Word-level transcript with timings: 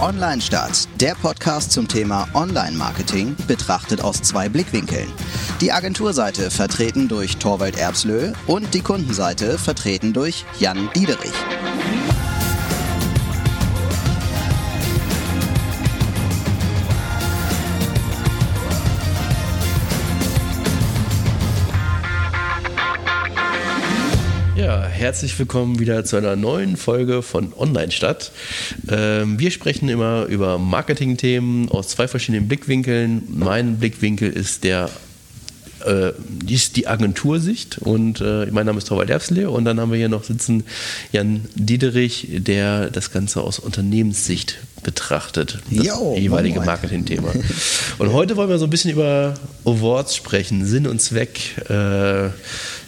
Online 0.00 0.40
Start, 0.40 0.88
der 1.00 1.16
Podcast 1.16 1.72
zum 1.72 1.88
Thema 1.88 2.28
Online-Marketing, 2.32 3.34
betrachtet 3.48 4.00
aus 4.00 4.22
zwei 4.22 4.48
Blickwinkeln. 4.48 5.08
Die 5.60 5.72
Agenturseite 5.72 6.52
vertreten 6.52 7.08
durch 7.08 7.38
Torwald 7.38 7.76
Erbslö 7.76 8.32
und 8.46 8.74
die 8.74 8.80
Kundenseite 8.80 9.58
vertreten 9.58 10.12
durch 10.12 10.44
Jan 10.60 10.88
Diederich. 10.94 11.34
Herzlich 24.98 25.38
willkommen 25.38 25.78
wieder 25.78 26.04
zu 26.04 26.16
einer 26.16 26.34
neuen 26.34 26.76
Folge 26.76 27.22
von 27.22 27.54
Online 27.56 27.92
Stadt. 27.92 28.32
Ähm, 28.90 29.38
wir 29.38 29.52
sprechen 29.52 29.88
immer 29.88 30.24
über 30.24 30.58
Marketing-Themen 30.58 31.68
aus 31.68 31.90
zwei 31.90 32.08
verschiedenen 32.08 32.48
Blickwinkeln. 32.48 33.22
Mein 33.30 33.78
Blickwinkel 33.78 34.28
ist 34.28 34.64
der 34.64 34.90
äh, 35.86 36.12
ist 36.46 36.76
die 36.76 36.86
Agentursicht 36.86 37.78
und 37.78 38.20
äh, 38.20 38.46
mein 38.50 38.66
Name 38.66 38.78
ist 38.78 38.88
Torvald 38.88 39.10
Erbsle 39.10 39.50
und 39.50 39.64
dann 39.64 39.80
haben 39.80 39.90
wir 39.90 39.98
hier 39.98 40.08
noch 40.08 40.24
sitzen 40.24 40.64
Jan 41.12 41.46
Diederich, 41.54 42.28
der 42.30 42.90
das 42.90 43.10
Ganze 43.10 43.42
aus 43.42 43.58
Unternehmenssicht 43.58 44.58
betrachtet, 44.82 45.58
das 45.70 45.86
Jo, 45.86 46.16
jeweilige. 46.16 46.60
Marketing-Thema. 46.60 47.32
Und 47.98 48.12
heute 48.12 48.36
wollen 48.36 48.48
wir 48.48 48.58
so 48.58 48.66
ein 48.66 48.70
bisschen 48.70 48.92
über 48.92 49.34
Awards 49.64 50.14
sprechen, 50.14 50.64
Sinn 50.64 50.86
und 50.86 51.00
Zweck. 51.00 51.40
Äh, 51.68 52.26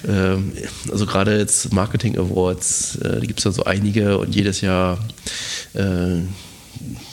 ähm, 0.09 0.53
also 0.91 1.07
gerade 1.07 1.39
jetzt 1.39 1.73
Marketing 1.73 2.17
Awards, 2.17 2.97
äh, 2.97 3.21
die 3.21 3.27
gibt 3.27 3.41
es 3.41 3.45
ja 3.45 3.51
so 3.51 3.65
einige 3.65 4.19
und 4.19 4.35
jedes 4.35 4.61
Jahr 4.61 4.99
äh, 5.75 6.21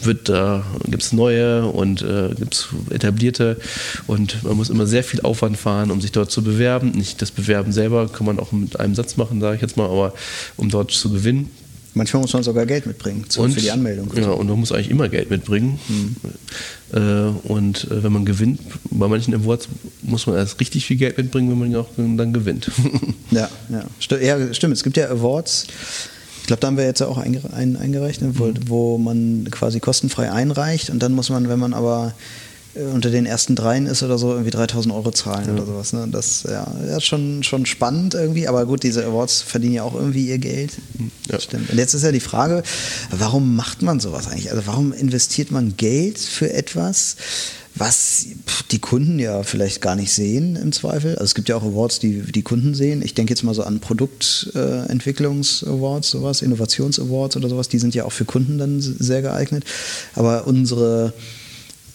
wird 0.04 0.30
da 0.30 0.66
gibt 0.86 1.04
es 1.04 1.14
neue 1.14 1.66
und 1.66 2.02
äh, 2.02 2.30
gibt 2.36 2.54
es 2.56 2.68
etablierte 2.90 3.58
und 4.08 4.44
man 4.44 4.58
muss 4.58 4.70
immer 4.70 4.86
sehr 4.86 5.04
viel 5.04 5.22
Aufwand 5.22 5.58
fahren, 5.58 5.92
um 5.92 6.02
sich 6.02 6.12
dort 6.12 6.32
zu 6.32 6.44
bewerben. 6.44 6.92
Nicht 6.92 7.22
das 7.22 7.32
Bewerben 7.32 7.72
selber 7.72 8.08
kann 8.08 8.26
man 8.26 8.40
auch 8.40 8.52
mit 8.52 8.80
einem 8.80 8.96
Satz 8.96 9.18
machen, 9.18 9.42
sage 9.42 9.56
ich 9.56 9.62
jetzt 9.62 9.78
mal, 9.78 9.86
aber 9.86 10.14
um 10.56 10.70
dort 10.70 10.92
zu 10.92 11.12
gewinnen. 11.12 11.50
Manchmal 11.98 12.22
muss 12.22 12.34
man 12.34 12.44
sogar 12.44 12.66
Geld 12.68 12.86
mitbringen 12.86 13.26
zu, 13.28 13.50
für 13.50 13.60
die 13.60 13.72
Anmeldung. 13.72 14.12
Ja, 14.16 14.30
und 14.30 14.48
man 14.48 14.60
muss 14.60 14.72
eigentlich 14.72 14.92
immer 14.92 15.10
Geld 15.10 15.32
mitbringen. 15.32 15.80
Äh, 16.94 17.00
und 17.00 17.86
äh, 17.86 18.04
wenn 18.04 18.12
man 18.12 18.24
gewinnt, 18.24 18.62
bei 18.92 19.08
manchen 19.08 19.34
Awards 19.34 19.68
muss 20.04 20.28
man 20.28 20.36
erst 20.36 20.60
richtig 20.60 20.86
viel 20.86 20.98
Geld 20.98 21.18
mitbringen, 21.18 21.50
wenn 21.50 21.58
man 21.58 21.76
auch 21.76 21.90
dann 21.98 22.34
gewinnt. 22.34 22.72
Ja, 23.30 23.50
ja. 23.70 23.84
St 24.02 24.14
ja, 24.22 24.54
stimmt. 24.54 24.74
Es 24.74 24.84
gibt 24.84 24.96
ja 24.96 25.10
Awards. 25.10 25.68
Ich 26.48 26.50
glaube, 26.50 26.62
da 26.62 26.68
haben 26.68 26.78
wir 26.78 26.86
jetzt 26.86 27.02
ja 27.02 27.08
auch 27.08 27.18
einge 27.18 27.42
ein, 27.52 27.76
eingereicht, 27.76 28.22
ne, 28.22 28.32
wo, 28.36 28.54
wo 28.68 28.98
man 28.98 29.50
quasi 29.52 29.82
kostenfrei 29.82 30.32
einreicht 30.32 30.90
und 30.90 31.04
dann 31.04 31.12
muss 31.12 31.30
man, 31.30 31.50
wenn 31.50 31.60
man 31.60 31.74
aber 31.74 32.14
äh, 32.74 32.84
unter 32.84 33.10
den 33.10 33.26
ersten 33.26 33.54
dreien 33.54 33.86
ist 33.86 34.02
oder 34.02 34.18
so, 34.18 34.32
irgendwie 34.32 34.52
3000 34.52 34.96
Euro 34.96 35.12
zahlen 35.12 35.50
oder 35.50 35.66
sowas. 35.66 35.92
Ne? 35.92 36.08
Das 36.10 36.44
ja, 36.44 36.66
ja, 36.88 36.96
ist 36.96 37.04
schon, 37.04 37.44
schon 37.44 37.66
spannend 37.66 38.14
irgendwie, 38.14 38.48
aber 38.48 38.66
gut, 38.66 38.84
diese 38.84 39.06
Awards 39.06 39.42
verdienen 39.42 39.74
ja 39.74 39.84
auch 39.84 39.94
irgendwie 39.94 40.30
ihr 40.30 40.38
Geld. 40.38 40.72
Ja. 41.30 41.38
Stimmt. 41.38 41.70
Und 41.70 41.78
jetzt 41.78 41.94
ist 41.94 42.04
ja 42.04 42.14
die 42.14 42.22
Frage, 42.22 42.64
warum 43.12 43.58
macht 43.58 43.82
man 43.82 44.00
sowas 44.00 44.30
eigentlich? 44.30 44.50
Also 44.50 44.66
warum 44.68 44.94
investiert 44.94 45.52
man 45.52 45.76
Geld 45.76 46.18
für 46.18 46.54
etwas, 46.54 47.18
was 47.78 48.26
die 48.72 48.80
Kunden 48.80 49.20
ja 49.20 49.44
vielleicht 49.44 49.82
gar 49.82 49.96
nicht 49.96 50.12
sehen 50.12 50.56
im 50.56 50.72
Zweifel. 50.72 51.12
Also 51.14 51.26
es 51.26 51.36
gibt 51.36 51.50
ja 51.50 51.56
auch 51.56 51.64
Awards, 51.64 52.00
die 52.00 52.22
die 52.22 52.42
Kunden 52.42 52.74
sehen. 52.74 53.04
Ich 53.04 53.14
denke 53.14 53.32
jetzt 53.32 53.44
mal 53.44 53.54
so 53.54 53.62
an 53.64 53.80
Produktentwicklungs-Awards, 53.80 56.10
sowas, 56.10 56.42
Innovations-Awards 56.42 57.38
oder 57.38 57.50
sowas. 57.50 57.70
Die 57.70 57.78
sind 57.80 57.96
ja 57.96 58.04
auch 58.06 58.12
für 58.12 58.26
Kunden 58.26 58.58
dann 58.58 58.82
sehr 58.82 59.22
geeignet. 59.22 59.64
Aber 60.16 60.48
unsere 60.48 61.14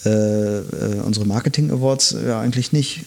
äh, 0.05 0.59
äh, 0.59 1.01
unsere 1.05 1.27
Marketing-Awards 1.27 2.17
ja 2.27 2.41
eigentlich 2.41 2.73
nicht. 2.73 3.05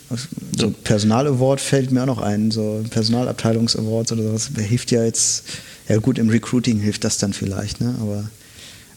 So 0.57 0.71
Personal-Award 0.71 1.59
fällt 1.59 1.91
mir 1.91 2.03
auch 2.03 2.07
noch 2.07 2.21
ein, 2.21 2.51
so 2.51 2.85
Personalabteilungs-Awards 2.89 4.13
oder 4.13 4.23
sowas. 4.23 4.51
Hilft 4.57 4.91
ja 4.91 5.03
jetzt, 5.03 5.43
ja 5.89 5.97
gut, 5.97 6.17
im 6.17 6.29
Recruiting 6.29 6.79
hilft 6.79 7.03
das 7.03 7.17
dann 7.17 7.33
vielleicht, 7.33 7.81
ne? 7.81 7.95
aber 7.99 8.29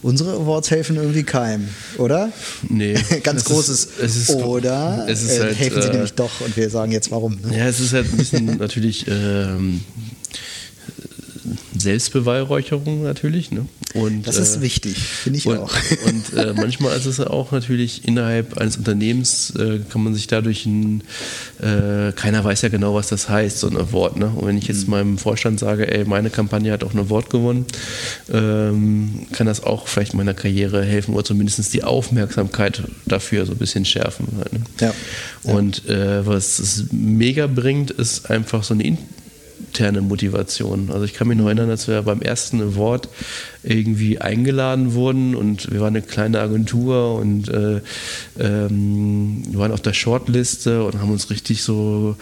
unsere 0.03 0.33
Awards 0.35 0.71
helfen 0.71 0.97
irgendwie 0.97 1.23
keinem, 1.25 1.69
oder? 1.99 2.31
Nee. 2.69 2.95
Ganz 3.23 3.41
Es 3.43 3.45
großes 3.47 3.85
ist- 3.85 3.99
es 4.01 4.17
ist- 4.17 4.31
Oder 4.37 5.07
es 5.09 5.23
ist 5.23 5.37
äh, 5.39 5.41
halt, 5.41 5.59
helfen 5.59 5.83
sie 5.83 5.89
äh, 5.89 5.93
nämlich 5.93 6.13
doch 6.15 6.41
und 6.41 6.57
wir 6.57 6.71
sagen 6.71 6.93
jetzt 6.93 7.11
warum. 7.11 7.39
Ne? 7.45 7.57
Ja, 7.59 7.67
es 7.67 7.81
ist 7.81 7.93
halt 7.93 8.07
ein 8.13 8.17
bisschen 8.17 8.45
natürlich 8.59 9.07
ähm, 9.09 9.81
Selbstbeweihräucherung 11.79 13.03
natürlich. 13.03 13.51
Ne? 13.51 13.67
Und, 13.95 14.27
Das 14.27 14.37
ist 14.37 14.57
äh, 14.57 14.61
wichtig, 14.61 14.97
finde 14.99 15.39
ich 15.39 15.47
und, 15.47 15.59
auch. 15.59 15.73
Und 16.07 16.37
äh, 16.37 16.53
manchmal 16.55 16.97
ist 16.97 17.07
es 17.07 17.21
auch 17.21 17.53
natürlich 17.53 18.07
innerhalb 18.07 18.59
eines 18.59 18.77
Unternehmens, 18.77 19.51
äh, 19.57 19.81
kann 19.89 20.03
man 20.03 20.15
sich 20.15 20.27
dadurch 20.27 20.67
ein, 20.67 21.03
äh, 21.61 22.13
keiner 22.13 22.45
weiß 22.45 22.63
ja 22.63 22.69
genau, 22.69 22.95
was 22.95 23.09
das 23.09 23.29
heißt, 23.29 23.59
so 23.61 23.69
ein 23.69 23.77
Award. 23.77 24.17
Ne? 24.17 24.27
Und 24.35 24.47
wenn 24.47 24.59
ich 24.59 24.69
jetzt 24.69 24.85
Mhm. 24.85 24.91
meinem 24.91 25.19
Vorstand 25.19 25.59
sage, 25.61 25.91
ey, 25.93 26.05
meine 26.05 26.31
Kampagne 26.31 26.73
hat 26.73 26.85
auch 26.85 26.93
ein 26.93 26.99
Award 27.01 27.31
gewonnen, 27.31 27.65
ähm, 28.33 29.27
kann 29.33 29.47
das 29.47 29.63
auch 29.63 29.89
vielleicht 29.89 30.15
meiner 30.15 30.35
Karriere 30.35 30.85
helfen 30.85 31.15
oder 31.15 31.25
zumindest 31.25 31.73
die 31.73 31.85
Aufmerksamkeit 31.85 32.83
dafür 33.07 33.47
so 33.47 33.53
ein 33.53 33.59
bisschen 33.59 33.85
schärfen. 33.85 34.27
Halt, 34.39 34.53
ne? 34.53 34.61
Ja. 34.81 34.95
Und 35.43 35.89
äh, 35.89 36.27
was 36.27 36.59
es 36.59 36.87
mega 36.93 37.47
bringt, 37.47 37.91
ist 37.91 38.31
einfach 38.31 38.63
so 38.65 38.75
eine 38.75 38.85
interne 39.69 40.01
Motivation. 40.01 40.91
Also 40.91 41.05
ich 41.05 41.15
kann 41.15 41.29
mich 41.29 41.39
noch 41.39 41.47
erinnern, 41.47 41.71
als 41.71 41.89
wir 41.89 42.03
beim 42.03 42.23
ersten 42.23 42.61
Award 42.61 43.09
irgendwie 43.63 44.21
eingeladen 44.21 44.95
wurden 44.95 45.35
und 45.35 45.71
wir 45.71 45.81
waren 45.81 45.95
eine 45.95 46.03
kleine 46.03 46.41
Agentur 46.41 47.17
und 47.17 47.49
äh, 47.49 47.81
ähm, 48.39 49.43
wir 49.51 49.59
waren 49.59 49.73
auf 49.73 49.81
der 49.81 49.93
Shortliste 49.93 50.85
und 50.85 50.99
haben 51.01 51.11
uns 51.11 51.31
richtig 51.31 51.63
so 51.63 52.17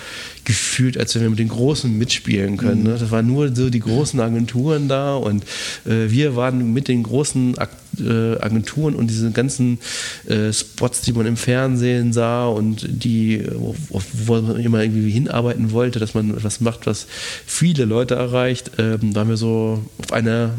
gefühlt, 0.44 0.98
als 0.98 1.14
wenn 1.14 1.22
wir 1.22 1.30
mit 1.30 1.38
den 1.38 1.48
Großen 1.48 1.96
mitspielen 1.96 2.56
können. 2.56 2.82
Ne? 2.82 2.96
Das 2.98 3.10
waren 3.10 3.26
nur 3.26 3.54
so 3.54 3.70
die 3.70 3.80
großen 3.80 4.18
Agenturen 4.20 4.88
da 4.88 5.14
und 5.16 5.44
äh, 5.84 6.10
wir 6.10 6.36
waren 6.36 6.72
mit 6.72 6.88
den 6.88 7.02
großen 7.02 7.58
Ak 7.58 7.70
äh, 8.00 8.38
Agenturen 8.40 8.94
und 8.94 9.08
diese 9.08 9.30
ganzen 9.30 9.78
äh, 10.26 10.52
Spots, 10.52 11.02
die 11.02 11.12
man 11.12 11.26
im 11.26 11.36
Fernsehen 11.36 12.12
sah 12.12 12.46
und 12.46 12.86
die, 12.88 13.44
wo, 13.54 13.74
wo 14.12 14.40
man 14.40 14.56
immer 14.56 14.82
irgendwie 14.82 15.10
hinarbeiten 15.10 15.72
wollte, 15.72 15.98
dass 15.98 16.14
man 16.14 16.36
etwas 16.36 16.60
macht, 16.60 16.86
was 16.86 17.06
viele 17.46 17.84
Leute 17.84 18.14
erreicht, 18.14 18.72
ähm, 18.78 19.12
da 19.12 19.20
waren 19.20 19.28
wir 19.28 19.36
so 19.36 19.84
auf 19.98 20.12
einer 20.12 20.52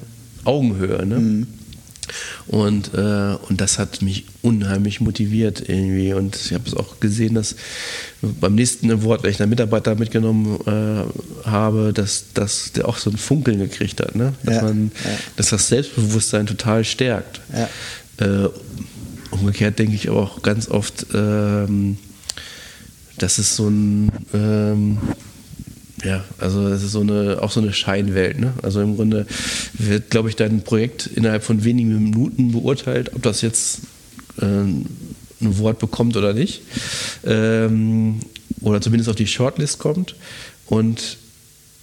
Augenhöhe. 0.43 1.05
Ne? 1.05 1.47
Und, 2.47 2.93
äh, 2.93 3.35
und 3.49 3.61
das 3.61 3.79
hat 3.79 4.01
mich 4.01 4.25
unheimlich 4.41 5.01
motiviert 5.01 5.67
irgendwie. 5.67 6.13
Und 6.13 6.35
ich 6.35 6.53
habe 6.53 6.63
es 6.67 6.75
auch 6.75 6.99
gesehen, 6.99 7.35
dass 7.35 7.55
beim 8.21 8.55
nächsten 8.55 8.89
Award, 8.91 9.23
wenn 9.23 9.31
ich 9.31 9.41
einen 9.41 9.49
Mitarbeiter 9.49 9.95
mitgenommen 9.95 10.59
äh, 10.65 11.47
habe, 11.47 11.93
dass, 11.93 12.33
dass 12.33 12.71
der 12.73 12.87
auch 12.87 12.97
so 12.97 13.09
ein 13.09 13.17
Funkeln 13.17 13.59
gekriegt 13.59 13.99
hat. 13.99 14.15
Ne? 14.15 14.33
Dass, 14.43 14.55
Ja, 14.55 14.61
man, 14.63 14.91
ja. 15.03 15.11
dass 15.35 15.49
das 15.49 15.67
Selbstbewusstsein 15.67 16.47
total 16.47 16.83
stärkt. 16.83 17.41
Ja. 17.53 17.69
Äh, 18.25 18.49
umgekehrt 19.31 19.77
denke 19.79 19.95
ich 19.95 20.09
aber 20.09 20.21
auch 20.21 20.41
ganz 20.41 20.69
oft, 20.69 21.07
ähm, 21.13 21.97
dass 23.17 23.37
es 23.37 23.55
so 23.55 23.67
ein, 23.67 24.11
ähm, 24.33 24.97
ja, 26.03 26.23
also 26.37 26.67
es 26.67 26.83
ist 26.83 26.91
so 26.91 27.01
eine, 27.01 27.41
auch 27.41 27.51
so 27.51 27.59
eine 27.59 27.73
Scheinwelt. 27.73 28.39
Ne? 28.39 28.53
Also 28.61 28.81
im 28.81 28.95
Grunde 28.95 29.25
wird, 29.73 30.09
glaube 30.09 30.29
ich, 30.29 30.35
dein 30.35 30.61
Projekt 30.61 31.07
innerhalb 31.07 31.43
von 31.43 31.63
wenigen 31.63 32.03
Minuten 32.03 32.51
beurteilt, 32.51 33.13
ob 33.15 33.23
das 33.23 33.41
jetzt 33.41 33.81
äh, 34.39 34.45
ein 34.45 34.87
Wort 35.39 35.79
bekommt 35.79 36.15
oder 36.15 36.33
nicht. 36.33 36.61
Ähm, 37.25 38.19
oder 38.61 38.81
zumindest 38.81 39.09
auf 39.09 39.15
die 39.15 39.27
Shortlist 39.27 39.79
kommt. 39.79 40.15
Und 40.67 41.17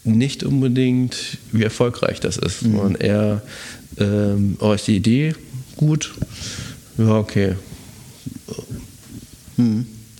nicht 0.04 0.44
unbedingt, 0.44 1.38
wie 1.50 1.62
erfolgreich 1.62 2.20
das 2.20 2.36
ist, 2.36 2.60
sondern 2.60 2.94
eher, 2.94 3.43
ähm, 3.99 4.56
oh, 4.61 4.72
ist 4.72 4.87
die 4.87 4.96
Idee 4.96 5.34
gut? 5.76 6.12
Ja, 6.99 7.16
okay. 7.16 7.55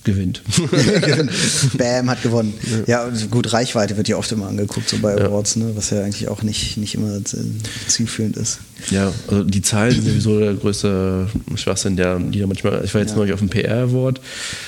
Gewinnt. 0.05 0.41
Bam, 1.77 2.09
hat 2.09 2.23
gewonnen. 2.23 2.53
Ja, 2.87 3.05
und 3.05 3.31
gut, 3.31 3.51
Reichweite 3.51 3.97
wird 3.97 4.07
ja 4.07 4.15
oft 4.17 4.31
immer 4.31 4.47
angeguckt, 4.47 4.87
so 4.87 4.97
bei 4.99 5.19
Awards, 5.19 5.55
ne? 5.57 5.71
was 5.75 5.89
ja 5.89 6.03
eigentlich 6.03 6.27
auch 6.29 6.43
nicht, 6.43 6.77
nicht 6.77 6.95
immer 6.95 7.19
zielführend 7.87 8.37
ist. 8.37 8.59
Ja, 8.91 9.11
also 9.27 9.43
die 9.43 9.61
Zahlen 9.61 9.91
sind 9.91 10.05
sowieso 10.05 10.39
der 10.39 10.53
größte 10.53 11.27
Schwachsinn, 11.55 11.95
der, 11.97 12.19
die 12.19 12.39
da 12.39 12.47
manchmal, 12.47 12.81
ich 12.85 12.93
war 12.93 13.01
jetzt 13.01 13.11
Ja. 13.11 13.17
neulich 13.17 13.33
auf 13.33 13.39
dem 13.39 13.49
PR-Award 13.49 14.21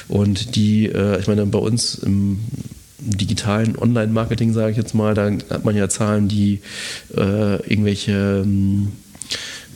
und 0.08 0.56
die, 0.56 0.88
äh, 0.88 1.20
ich 1.20 1.28
meine, 1.28 1.46
bei 1.46 1.60
uns 1.60 1.96
im 1.96 2.40
digitalen 3.00 3.78
Online-Marketing, 3.78 4.54
sage 4.54 4.72
ich 4.72 4.78
jetzt 4.78 4.96
mal, 4.96 5.14
da 5.14 5.32
hat 5.52 5.64
man 5.64 5.76
ja 5.76 5.88
Zahlen, 5.88 6.28
die 6.28 6.62
äh, 7.16 7.56
irgendwelche 7.70 8.42
ähm, 8.44 8.88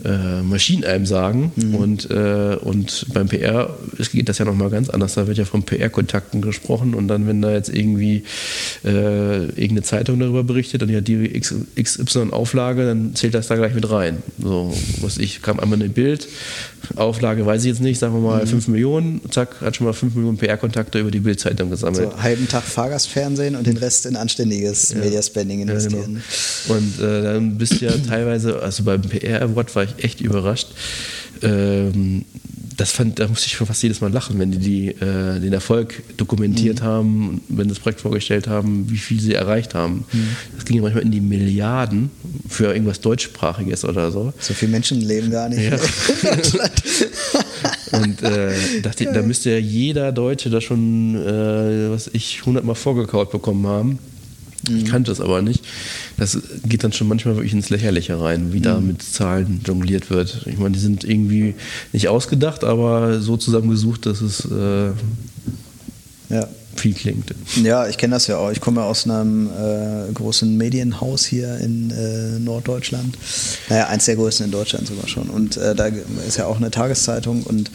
äh, 0.05 0.41
Maschinen 0.41 0.83
einem 0.83 1.05
sagen. 1.05 1.51
Mhm. 1.55 1.75
Und, 1.75 2.11
äh, 2.11 2.57
und 2.61 3.05
beim 3.13 3.27
PR 3.27 3.77
geht 4.11 4.29
das 4.29 4.37
ja 4.37 4.45
nochmal 4.45 4.69
ganz 4.69 4.89
anders. 4.89 5.13
Da 5.15 5.27
wird 5.27 5.37
ja 5.37 5.45
von 5.45 5.63
PR-Kontakten 5.63 6.41
gesprochen 6.41 6.93
und 6.93 7.07
dann, 7.07 7.27
wenn 7.27 7.41
da 7.41 7.51
jetzt 7.51 7.69
irgendwie 7.69 8.23
äh, 8.83 9.45
irgendeine 9.45 9.83
Zeitung 9.83 10.19
darüber 10.19 10.43
berichtet, 10.43 10.81
dann 10.81 10.89
ja 10.89 11.01
die 11.01 11.39
XY-Auflage, 11.79 12.85
dann 12.85 13.15
zählt 13.15 13.33
das 13.33 13.47
da 13.47 13.55
gleich 13.55 13.73
mit 13.73 13.89
rein. 13.89 14.23
So, 14.41 14.73
was 15.01 15.17
ich, 15.17 15.41
kam 15.41 15.59
einmal 15.59 15.81
ein 15.81 15.93
Bild, 15.93 16.27
Auflage 16.95 17.45
weiß 17.45 17.61
ich 17.61 17.69
jetzt 17.69 17.81
nicht, 17.81 17.99
sagen 17.99 18.13
wir 18.13 18.21
mal 18.21 18.43
mhm. 18.43 18.47
5 18.47 18.67
Millionen, 18.67 19.21
zack, 19.29 19.61
hat 19.61 19.75
schon 19.75 19.87
mal 19.87 19.93
5 19.93 20.15
Millionen 20.15 20.37
PR-Kontakte 20.37 20.99
über 20.99 21.11
die 21.11 21.19
Bildzeitung 21.19 21.69
gesammelt. 21.69 22.11
So, 22.11 22.21
halben 22.21 22.47
Tag 22.47 22.63
Fahrgastfernsehen 22.63 23.55
und 23.55 23.67
den 23.67 23.77
Rest 23.77 24.05
in 24.05 24.15
anständiges 24.15 24.91
ja. 24.91 24.99
Mediaspending 24.99 25.61
investieren. 25.61 26.21
Ja, 26.67 26.75
genau. 26.75 26.79
Und 26.79 26.99
äh, 27.03 27.23
dann 27.23 27.57
bist 27.57 27.81
du 27.81 27.85
ja 27.85 27.91
teilweise, 28.07 28.61
also 28.61 28.83
beim 28.83 29.01
PR-Award 29.01 29.75
war 29.75 29.83
ich 29.83 29.90
echt 29.99 30.21
überrascht. 30.21 30.67
Ähm, 31.41 32.25
das 32.77 32.91
fand, 32.91 33.19
da 33.19 33.27
musste 33.27 33.45
ich 33.45 33.53
schon 33.53 33.67
fast 33.67 33.83
jedes 33.83 34.01
Mal 34.01 34.11
lachen, 34.11 34.39
wenn 34.39 34.51
die, 34.51 34.57
die 34.57 34.87
äh, 34.87 35.39
den 35.39 35.53
Erfolg 35.53 36.01
dokumentiert 36.17 36.81
mhm. 36.81 36.85
haben, 36.85 37.41
wenn 37.47 37.67
das 37.67 37.79
Projekt 37.79 38.01
vorgestellt 38.01 38.47
haben, 38.47 38.89
wie 38.89 38.97
viel 38.97 39.19
sie 39.19 39.33
erreicht 39.33 39.75
haben. 39.75 40.05
Mhm. 40.11 40.27
Das 40.55 40.65
ging 40.65 40.77
ja 40.77 40.81
manchmal 40.81 41.03
in 41.03 41.11
die 41.11 41.21
Milliarden 41.21 42.09
für 42.49 42.73
irgendwas 42.73 43.01
Deutschsprachiges 43.01 43.85
oder 43.85 44.11
so. 44.11 44.33
So 44.39 44.53
viele 44.53 44.71
Menschen 44.71 44.99
leben 45.01 45.29
gar 45.29 45.49
nicht 45.49 45.61
ja. 45.61 45.75
in 45.75 46.37
Deutschland. 46.37 46.83
Und 47.91 48.23
äh, 48.23 48.81
dachte, 48.81 49.05
da 49.11 49.21
müsste 49.21 49.51
ja 49.51 49.57
jeder 49.57 50.11
Deutsche 50.11 50.49
da 50.49 50.61
schon, 50.61 51.15
äh, 51.15 51.91
was 51.91 52.09
ich, 52.13 52.45
hundertmal 52.45 52.75
vorgekaut 52.75 53.31
bekommen 53.31 53.67
haben. 53.67 53.99
Ich 54.69 54.85
kannte 54.85 55.11
es 55.11 55.19
aber 55.19 55.41
nicht. 55.41 55.63
Das 56.21 56.37
geht 56.67 56.83
dann 56.83 56.93
schon 56.93 57.07
manchmal 57.07 57.35
wirklich 57.35 57.53
ins 57.53 57.71
Lächerliche 57.71 58.21
rein, 58.21 58.53
wie 58.53 58.59
mhm. 58.59 58.61
da 58.61 58.79
mit 58.79 59.01
Zahlen 59.01 59.59
jongliert 59.65 60.11
wird. 60.11 60.45
Ich 60.45 60.59
meine, 60.59 60.73
die 60.73 60.79
sind 60.79 61.03
irgendwie 61.03 61.55
nicht 61.93 62.09
ausgedacht, 62.09 62.63
aber 62.63 63.21
so 63.21 63.37
zusammengesucht, 63.37 64.05
dass 64.05 64.21
es 64.21 64.45
äh, 64.45 64.91
ja. 66.29 66.47
viel 66.75 66.93
klingt. 66.93 67.33
Ja, 67.63 67.87
ich 67.87 67.97
kenne 67.97 68.13
das 68.13 68.27
ja 68.27 68.37
auch. 68.37 68.51
Ich 68.51 68.61
komme 68.61 68.83
aus 68.83 69.05
einem 69.05 69.47
äh, 69.47 70.13
großen 70.13 70.55
Medienhaus 70.55 71.25
hier 71.25 71.57
in 71.57 71.89
äh, 71.89 72.37
Norddeutschland. 72.37 73.17
Naja, 73.69 73.87
eins 73.87 74.05
der 74.05 74.15
größten 74.15 74.45
in 74.45 74.51
Deutschland 74.51 74.87
sogar 74.87 75.07
schon. 75.07 75.27
Und 75.27 75.57
äh, 75.57 75.73
da 75.73 75.87
ist 76.27 76.37
ja 76.37 76.45
auch 76.45 76.57
eine 76.57 76.69
Tageszeitung 76.69 77.41
und 77.41 77.71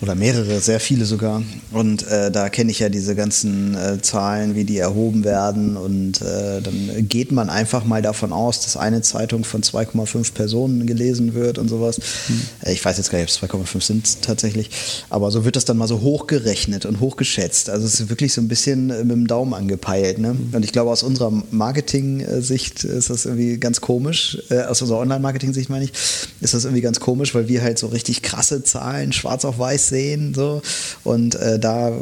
oder 0.00 0.14
mehrere, 0.14 0.60
sehr 0.60 0.78
viele 0.78 1.04
sogar. 1.04 1.42
Und 1.72 2.06
äh, 2.06 2.30
da 2.30 2.48
kenne 2.50 2.70
ich 2.70 2.78
ja 2.78 2.88
diese 2.88 3.16
ganzen 3.16 3.74
äh, 3.74 4.00
Zahlen, 4.00 4.54
wie 4.54 4.64
die 4.64 4.78
erhoben 4.78 5.24
werden. 5.24 5.76
Und 5.76 6.22
äh, 6.22 6.60
dann 6.62 7.08
geht 7.08 7.32
man 7.32 7.50
einfach 7.50 7.84
mal 7.84 8.00
davon 8.00 8.32
aus, 8.32 8.60
dass 8.60 8.76
eine 8.76 9.02
Zeitung 9.02 9.42
von 9.42 9.62
2,5 9.62 10.34
Personen 10.34 10.86
gelesen 10.86 11.34
wird 11.34 11.58
und 11.58 11.68
sowas. 11.68 11.98
Hm. 12.26 12.40
Ich 12.66 12.84
weiß 12.84 12.96
jetzt 12.98 13.10
gar 13.10 13.18
nicht, 13.18 13.28
ob 13.42 13.50
es 13.50 13.52
2,5 13.52 13.82
sind 13.82 14.22
tatsächlich. 14.22 14.70
Aber 15.10 15.32
so 15.32 15.44
wird 15.44 15.56
das 15.56 15.64
dann 15.64 15.76
mal 15.76 15.88
so 15.88 16.00
hochgerechnet 16.00 16.86
und 16.86 17.00
hochgeschätzt. 17.00 17.68
Also 17.68 17.84
es 17.84 17.98
ist 17.98 18.08
wirklich 18.08 18.32
so 18.32 18.40
ein 18.40 18.48
bisschen 18.48 18.90
äh, 18.90 19.02
mit 19.02 19.16
dem 19.16 19.26
Daumen 19.26 19.52
angepeilt. 19.52 20.18
Ne? 20.18 20.36
Und 20.52 20.64
ich 20.64 20.72
glaube, 20.72 20.92
aus 20.92 21.02
unserer 21.02 21.32
Marketing-Sicht 21.50 22.84
ist 22.84 23.10
das 23.10 23.26
irgendwie 23.26 23.58
ganz 23.58 23.80
komisch. 23.80 24.38
Äh, 24.50 24.62
aus 24.62 24.80
unserer 24.80 25.00
Online-Marketing-Sicht 25.00 25.70
meine 25.70 25.86
ich, 25.86 25.92
ist 26.40 26.54
das 26.54 26.64
irgendwie 26.64 26.82
ganz 26.82 27.00
komisch, 27.00 27.34
weil 27.34 27.48
wir 27.48 27.62
halt 27.62 27.80
so 27.80 27.88
richtig 27.88 28.22
krasse 28.22 28.62
Zahlen 28.62 29.12
schwarz 29.12 29.44
auf 29.44 29.58
weiß 29.58 29.87
sehen. 29.88 30.34
So. 30.34 30.62
Und 31.04 31.34
äh, 31.34 31.58
da 31.58 31.92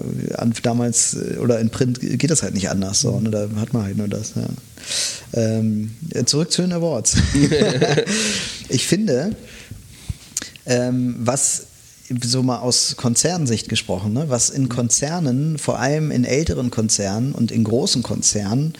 damals 0.62 1.14
äh, 1.14 1.38
oder 1.38 1.60
in 1.60 1.70
Print 1.70 2.00
geht 2.00 2.30
das 2.30 2.42
halt 2.42 2.54
nicht 2.54 2.70
anders. 2.70 3.00
So, 3.00 3.20
ne? 3.20 3.30
Da 3.30 3.48
hat 3.56 3.72
man 3.72 3.84
halt 3.84 3.96
nur 3.96 4.08
das. 4.08 4.32
Ja. 4.34 4.46
Ähm, 5.32 5.90
zurück 6.26 6.52
zu 6.52 6.62
den 6.62 6.72
Awards. 6.72 7.16
ich 8.68 8.86
finde, 8.86 9.34
ähm, 10.66 11.16
was 11.18 11.66
so 12.22 12.42
mal 12.42 12.58
aus 12.58 12.94
Konzernsicht 12.96 13.68
gesprochen, 13.68 14.12
ne, 14.12 14.26
was 14.28 14.50
in 14.50 14.68
Konzernen, 14.68 15.58
vor 15.58 15.78
allem 15.78 16.10
in 16.10 16.24
älteren 16.24 16.70
Konzernen 16.70 17.32
und 17.32 17.50
in 17.50 17.64
großen 17.64 18.02
Konzernen, 18.02 18.74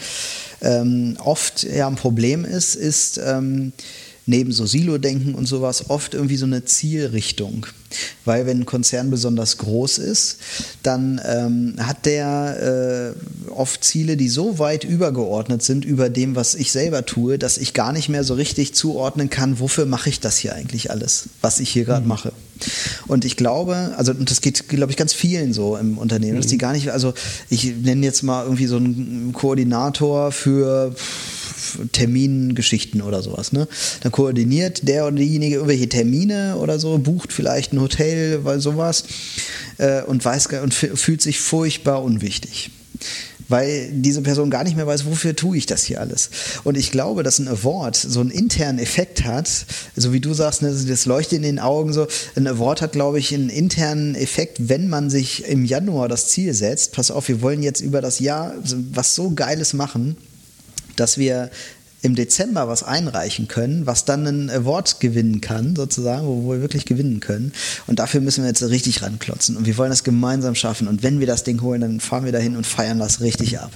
ähm, 0.63 1.17
oft 1.19 1.65
ja 1.65 1.89
ein 1.89 1.97
Problem 1.97 2.45
ist, 2.45 2.75
ist 2.77 3.19
ähm, 3.19 3.73
neben 4.27 4.51
so 4.51 4.67
Silo-Denken 4.67 5.35
und 5.35 5.47
sowas 5.47 5.89
oft 5.89 6.15
irgendwie 6.15 6.37
so 6.37 6.47
eine 6.47 6.65
Zielrichtung. 6.65 7.67
Weil 8.25 8.45
wenn 8.45 8.61
ein 8.61 8.67
Konzern 8.67 9.11
besonders 9.11 9.59
groß 9.59 9.99
ist, 9.99 10.39
dann 10.83 11.21
ähm, 11.25 11.75
hat 11.79 12.05
der 12.05 13.15
äh, 13.47 13.51
oft 13.53 13.85
Ziele, 13.85 14.17
die 14.17 14.29
so 14.29 14.59
weit 14.59 14.83
übergeordnet 14.83 15.63
sind 15.63 15.85
über 15.85 16.11
dem, 16.11 16.35
was 16.35 16.57
ich 16.57 16.73
selber 16.73 17.07
tue, 17.07 17.39
dass 17.39 17.57
ich 17.57 17.73
gar 17.73 17.93
nicht 17.93 18.09
mehr 18.09 18.25
so 18.25 18.35
richtig 18.35 18.75
zuordnen 18.75 19.31
kann, 19.31 19.61
wofür 19.61 19.87
mache 19.87 20.09
ich 20.09 20.19
das 20.19 20.37
hier 20.39 20.55
eigentlich 20.55 20.91
alles, 20.91 21.29
was 21.41 21.61
ich 21.61 21.71
hier 21.71 21.85
gerade 21.85 22.03
mhm. 22.03 22.09
mache. 22.09 22.33
Und 23.07 23.25
ich 23.25 23.37
glaube, 23.37 23.95
also 23.97 24.13
und 24.13 24.31
das 24.31 24.41
geht, 24.41 24.69
glaube 24.69 24.91
ich, 24.91 24.97
ganz 24.97 25.13
vielen 25.13 25.53
so 25.53 25.77
im 25.77 25.99
Unternehmen, 25.99 26.35
mhm. 26.35 26.41
dass 26.41 26.51
die 26.51 26.59
gar 26.59 26.73
nicht, 26.73 26.91
also 26.91 27.15
ich 27.49 27.65
nenne 27.65 28.05
jetzt 28.05 28.23
mal 28.23 28.43
irgendwie 28.43 28.67
so 28.67 28.77
einen 28.77 29.33
Koordinator 29.33 30.33
für 30.33 30.95
Termingeschichten 31.93 33.03
oder 33.03 33.23
sowas. 33.23 33.53
Ne? 33.53 33.69
Dann 34.01 34.13
koordiniert 34.13 34.87
der 34.89 35.07
oder 35.07 35.17
diejenige 35.17 35.57
irgendwelche 35.57 35.89
Termine 35.89 36.57
oder 36.57 36.79
so, 36.79 36.99
bucht 36.99 37.33
vielleicht 37.33 37.73
ein 37.73 37.81
Hotel, 37.81 38.45
weil 38.45 38.61
sowas 38.61 39.05
äh, 39.79 40.03
und 40.03 40.25
weiß 40.25 40.49
und 40.63 40.75
fühlt 40.75 41.23
sich 41.23 41.41
furchtbar 41.41 42.03
unwichtig 42.03 42.71
weil 43.49 43.91
diese 43.93 44.23
Person 44.23 44.51
gar 44.51 44.65
nicht 44.65 44.77
mehr 44.77 44.87
weiß, 44.87 45.07
wofür 45.07 45.37
tue 45.37 45.57
ich 45.57 45.67
das 45.67 45.85
hier 45.85 46.01
alles. 46.01 46.31
Und 46.65 46.77
ich 46.77 46.91
glaube, 46.91 47.23
dass 47.23 47.39
ein 47.39 47.49
Award 47.49 47.97
so 47.97 48.21
einen 48.21 48.31
internen 48.31 48.79
Effekt 48.79 49.25
hat, 49.25 49.49
so 49.95 50.13
wie 50.13 50.21
du 50.21 50.35
sagst, 50.35 50.63
ne, 50.63 50.75
das 50.89 51.07
leuchtet 51.07 51.39
in 51.39 51.43
den 51.43 51.59
Augen 51.59 51.93
so. 51.93 52.07
Ein 52.35 52.47
Award 52.47 52.83
hat, 52.83 52.93
glaube 52.93 53.19
ich, 53.19 53.33
einen 53.35 53.51
internen 53.51 54.15
Effekt, 54.15 54.69
wenn 54.69 54.89
man 54.89 55.11
sich 55.11 55.45
im 55.45 55.65
Januar 55.65 56.09
das 56.09 56.29
Ziel 56.29 56.55
setzt. 56.55 56.93
Pass 56.93 57.11
auf, 57.11 57.29
wir 57.29 57.41
wollen 57.41 57.63
jetzt 57.63 57.81
über 57.81 58.01
das 58.01 58.19
Jahr 58.19 58.55
was 58.93 59.15
so 59.15 59.31
Geiles 59.31 59.73
machen 59.73 60.17
dass 60.97 61.19
wir 61.19 61.51
im 62.03 62.15
Dezember 62.15 62.69
was 62.69 62.83
einreichen 62.83 63.49
können, 63.49 63.87
was 63.87 64.05
dann 64.05 64.27
einen 64.27 64.51
Award 64.51 65.01
gewinnen 65.01 65.41
kann, 65.41 65.75
sozusagen, 65.75 66.27
wo 66.27 66.53
wir 66.53 66.61
wirklich 66.61 66.85
gewinnen 66.85 67.21
können. 67.21 67.53
Und 67.87 67.99
dafür 67.99 68.21
müssen 68.21 68.45
wir 68.45 68.49
jetzt 68.49 68.63
richtig 68.63 69.03
ranklotzen. 69.03 69.57
Und 69.57 69.67
wir 69.67 69.77
wollen 69.77 69.91
das 69.91 70.05
gemeinsam 70.05 70.55
schaffen. 70.55 70.89
Und 70.89 71.03
wenn 71.03 71.21
wir 71.21 71.27
das 71.27 71.43
Ding 71.43 71.61
holen, 71.63 71.81
dann 71.81 72.01
fahren 72.01 72.25
wir 72.25 72.33
dahin 72.33 72.57
und 72.57 72.67
feiern 72.67 72.99
das 72.99 73.21
richtig 73.21 73.59
ab. 73.59 73.73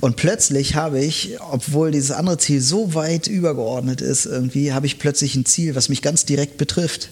Und 0.00 0.16
plötzlich 0.16 0.76
habe 0.76 1.00
ich, 1.00 1.36
obwohl 1.50 1.90
dieses 1.90 2.10
andere 2.10 2.38
Ziel 2.38 2.60
so 2.60 2.94
weit 2.94 3.26
übergeordnet 3.26 4.00
ist, 4.00 4.24
irgendwie, 4.24 4.72
habe 4.72 4.86
ich 4.86 4.98
plötzlich 4.98 5.34
ein 5.34 5.44
Ziel, 5.44 5.74
was 5.74 5.88
mich 5.88 6.00
ganz 6.00 6.24
direkt 6.24 6.56
betrifft. 6.56 7.10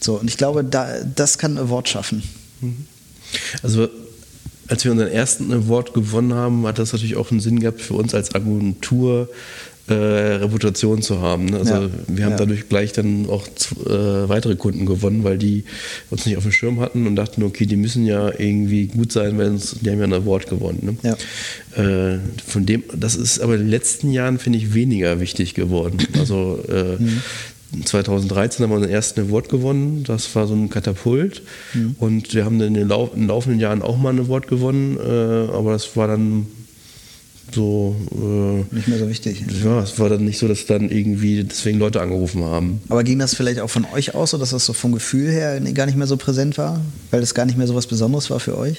So, 0.00 0.14
und 0.14 0.28
ich 0.28 0.36
glaube, 0.36 0.64
da, 0.64 1.00
das 1.02 1.38
kann 1.38 1.54
ein 1.54 1.58
Award 1.58 1.88
schaffen. 1.88 2.22
Also 3.62 3.88
als 4.72 4.86
wir 4.86 4.92
unseren 4.92 5.10
ersten 5.10 5.52
Award 5.52 5.92
gewonnen 5.92 6.32
haben, 6.32 6.66
hat 6.66 6.78
das 6.78 6.94
natürlich 6.94 7.16
auch 7.16 7.30
einen 7.30 7.40
Sinn 7.40 7.60
gehabt 7.60 7.82
für 7.82 7.92
uns 7.92 8.14
als 8.14 8.34
Agentur, 8.34 9.28
äh, 9.86 9.92
Reputation 9.92 11.02
zu 11.02 11.20
haben. 11.20 11.44
Ne? 11.44 11.58
Also 11.58 11.74
ja. 11.74 11.90
wir 12.06 12.24
haben 12.24 12.32
ja. 12.32 12.38
dadurch 12.38 12.70
gleich 12.70 12.94
dann 12.94 13.28
auch 13.28 13.46
äh, 13.46 14.28
weitere 14.30 14.56
Kunden 14.56 14.86
gewonnen, 14.86 15.24
weil 15.24 15.36
die 15.36 15.64
uns 16.08 16.24
nicht 16.24 16.38
auf 16.38 16.44
dem 16.44 16.52
Schirm 16.52 16.80
hatten 16.80 17.06
und 17.06 17.16
dachten, 17.16 17.42
okay, 17.42 17.66
die 17.66 17.76
müssen 17.76 18.06
ja 18.06 18.30
irgendwie 18.30 18.86
gut 18.86 19.12
sein, 19.12 19.36
weil 19.36 19.50
uns, 19.50 19.76
die 19.78 19.90
haben 19.90 19.98
ja 19.98 20.04
ein 20.04 20.14
Award 20.14 20.48
gewonnen. 20.48 20.96
Ne? 21.02 21.16
Ja. 21.76 22.14
Äh, 22.14 22.20
von 22.46 22.64
dem, 22.64 22.82
das 22.96 23.14
ist 23.14 23.40
aber 23.40 23.56
in 23.56 23.60
den 23.60 23.68
letzten 23.68 24.10
Jahren, 24.10 24.38
finde 24.38 24.58
ich, 24.58 24.72
weniger 24.72 25.20
wichtig 25.20 25.52
geworden. 25.52 25.98
Also 26.18 26.64
äh, 26.66 26.96
mhm. 26.96 27.20
2013 27.84 28.64
haben 28.64 28.70
wir 28.70 28.76
unseren 28.76 28.92
ersten 28.92 29.20
Award 29.28 29.48
gewonnen. 29.48 30.04
Das 30.04 30.34
war 30.34 30.46
so 30.46 30.54
ein 30.54 30.68
Katapult. 30.68 31.42
Mhm. 31.74 31.96
Und 31.98 32.34
wir 32.34 32.44
haben 32.44 32.60
in 32.60 32.74
den, 32.74 32.88
Lau 32.88 33.10
in 33.14 33.20
den, 33.20 33.28
laufenden 33.28 33.60
Jahren 33.60 33.82
auch 33.82 33.96
mal 33.96 34.12
ein 34.12 34.20
Award 34.20 34.46
gewonnen. 34.46 34.98
Äh, 34.98 35.52
aber 35.52 35.72
das 35.72 35.96
war 35.96 36.08
dann 36.08 36.46
so. 37.54 37.96
Äh, 38.12 38.74
nicht 38.74 38.88
mehr 38.88 38.98
so 38.98 39.08
wichtig. 39.08 39.44
Ja, 39.64 39.82
es 39.82 39.98
war 39.98 40.08
dann 40.08 40.24
nicht 40.24 40.38
so, 40.38 40.48
dass 40.48 40.66
dann 40.66 40.90
irgendwie 40.90 41.44
deswegen 41.44 41.78
Leute 41.78 42.00
angerufen 42.00 42.44
haben. 42.44 42.80
Aber 42.88 43.04
ging 43.04 43.18
das 43.18 43.34
vielleicht 43.34 43.60
auch 43.60 43.70
von 43.70 43.86
euch 43.94 44.14
aus, 44.14 44.30
so 44.30 44.38
dass 44.38 44.50
das 44.50 44.66
so 44.66 44.72
vom 44.72 44.92
Gefühl 44.92 45.30
her 45.30 45.60
gar 45.72 45.86
nicht 45.86 45.96
mehr 45.96 46.06
so 46.06 46.16
präsent 46.16 46.58
war? 46.58 46.80
Weil 47.10 47.20
das 47.20 47.34
gar 47.34 47.46
nicht 47.46 47.56
mehr 47.56 47.66
so 47.66 47.74
was 47.74 47.86
Besonderes 47.86 48.30
war 48.30 48.40
für 48.40 48.58
euch? 48.58 48.78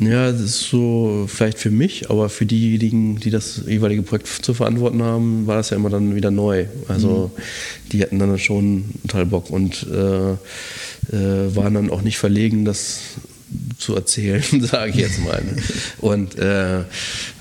Ja, 0.00 0.32
das 0.32 0.40
ist 0.40 0.62
so 0.62 1.26
vielleicht 1.28 1.58
für 1.58 1.70
mich, 1.70 2.08
aber 2.08 2.30
für 2.30 2.46
diejenigen, 2.46 3.20
die 3.20 3.28
das 3.28 3.62
jeweilige 3.66 4.00
Projekt 4.00 4.28
zu 4.28 4.54
verantworten 4.54 5.02
haben, 5.02 5.46
war 5.46 5.56
das 5.56 5.68
ja 5.70 5.76
immer 5.76 5.90
dann 5.90 6.14
wieder 6.14 6.30
neu. 6.30 6.66
Also 6.88 7.30
mhm. 7.36 7.42
die 7.92 8.02
hatten 8.02 8.18
dann 8.18 8.38
schon 8.38 8.86
total 9.02 9.26
Bock 9.26 9.50
und 9.50 9.86
äh, 9.92 10.32
äh, 10.32 11.54
waren 11.54 11.74
dann 11.74 11.90
auch 11.90 12.00
nicht 12.00 12.16
verlegen, 12.16 12.64
das 12.64 13.00
zu 13.76 13.94
erzählen, 13.94 14.42
sage 14.60 14.90
ich 14.90 14.96
jetzt 14.96 15.22
mal. 15.22 15.42
Ne? 15.44 15.62
Und, 15.98 16.38
äh, 16.38 16.84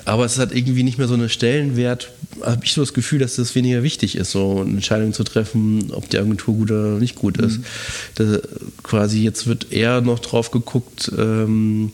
aber 0.04 0.26
es 0.26 0.38
hat 0.38 0.54
irgendwie 0.54 0.84
nicht 0.84 0.98
mehr 0.98 1.08
so 1.08 1.14
einen 1.14 1.30
Stellenwert, 1.30 2.12
habe 2.42 2.66
ich 2.66 2.74
so 2.74 2.82
das 2.82 2.94
Gefühl, 2.94 3.20
dass 3.20 3.38
das 3.38 3.56
weniger 3.56 3.84
wichtig 3.84 4.16
ist, 4.18 4.32
so 4.32 4.62
eine 4.62 4.72
Entscheidung 4.72 5.14
zu 5.14 5.24
treffen, 5.24 5.92
ob 5.92 6.10
die 6.10 6.18
Agentur 6.18 6.56
gut 6.56 6.72
oder 6.72 7.00
nicht 7.00 7.16
gut 7.16 7.38
ist. 7.38 7.60
Mhm. 7.60 7.64
Das, 8.16 8.42
quasi 8.84 9.24
jetzt 9.24 9.48
wird 9.48 9.72
eher 9.72 10.02
noch 10.02 10.20
drauf 10.20 10.52
geguckt, 10.52 11.12
ähm, 11.18 11.92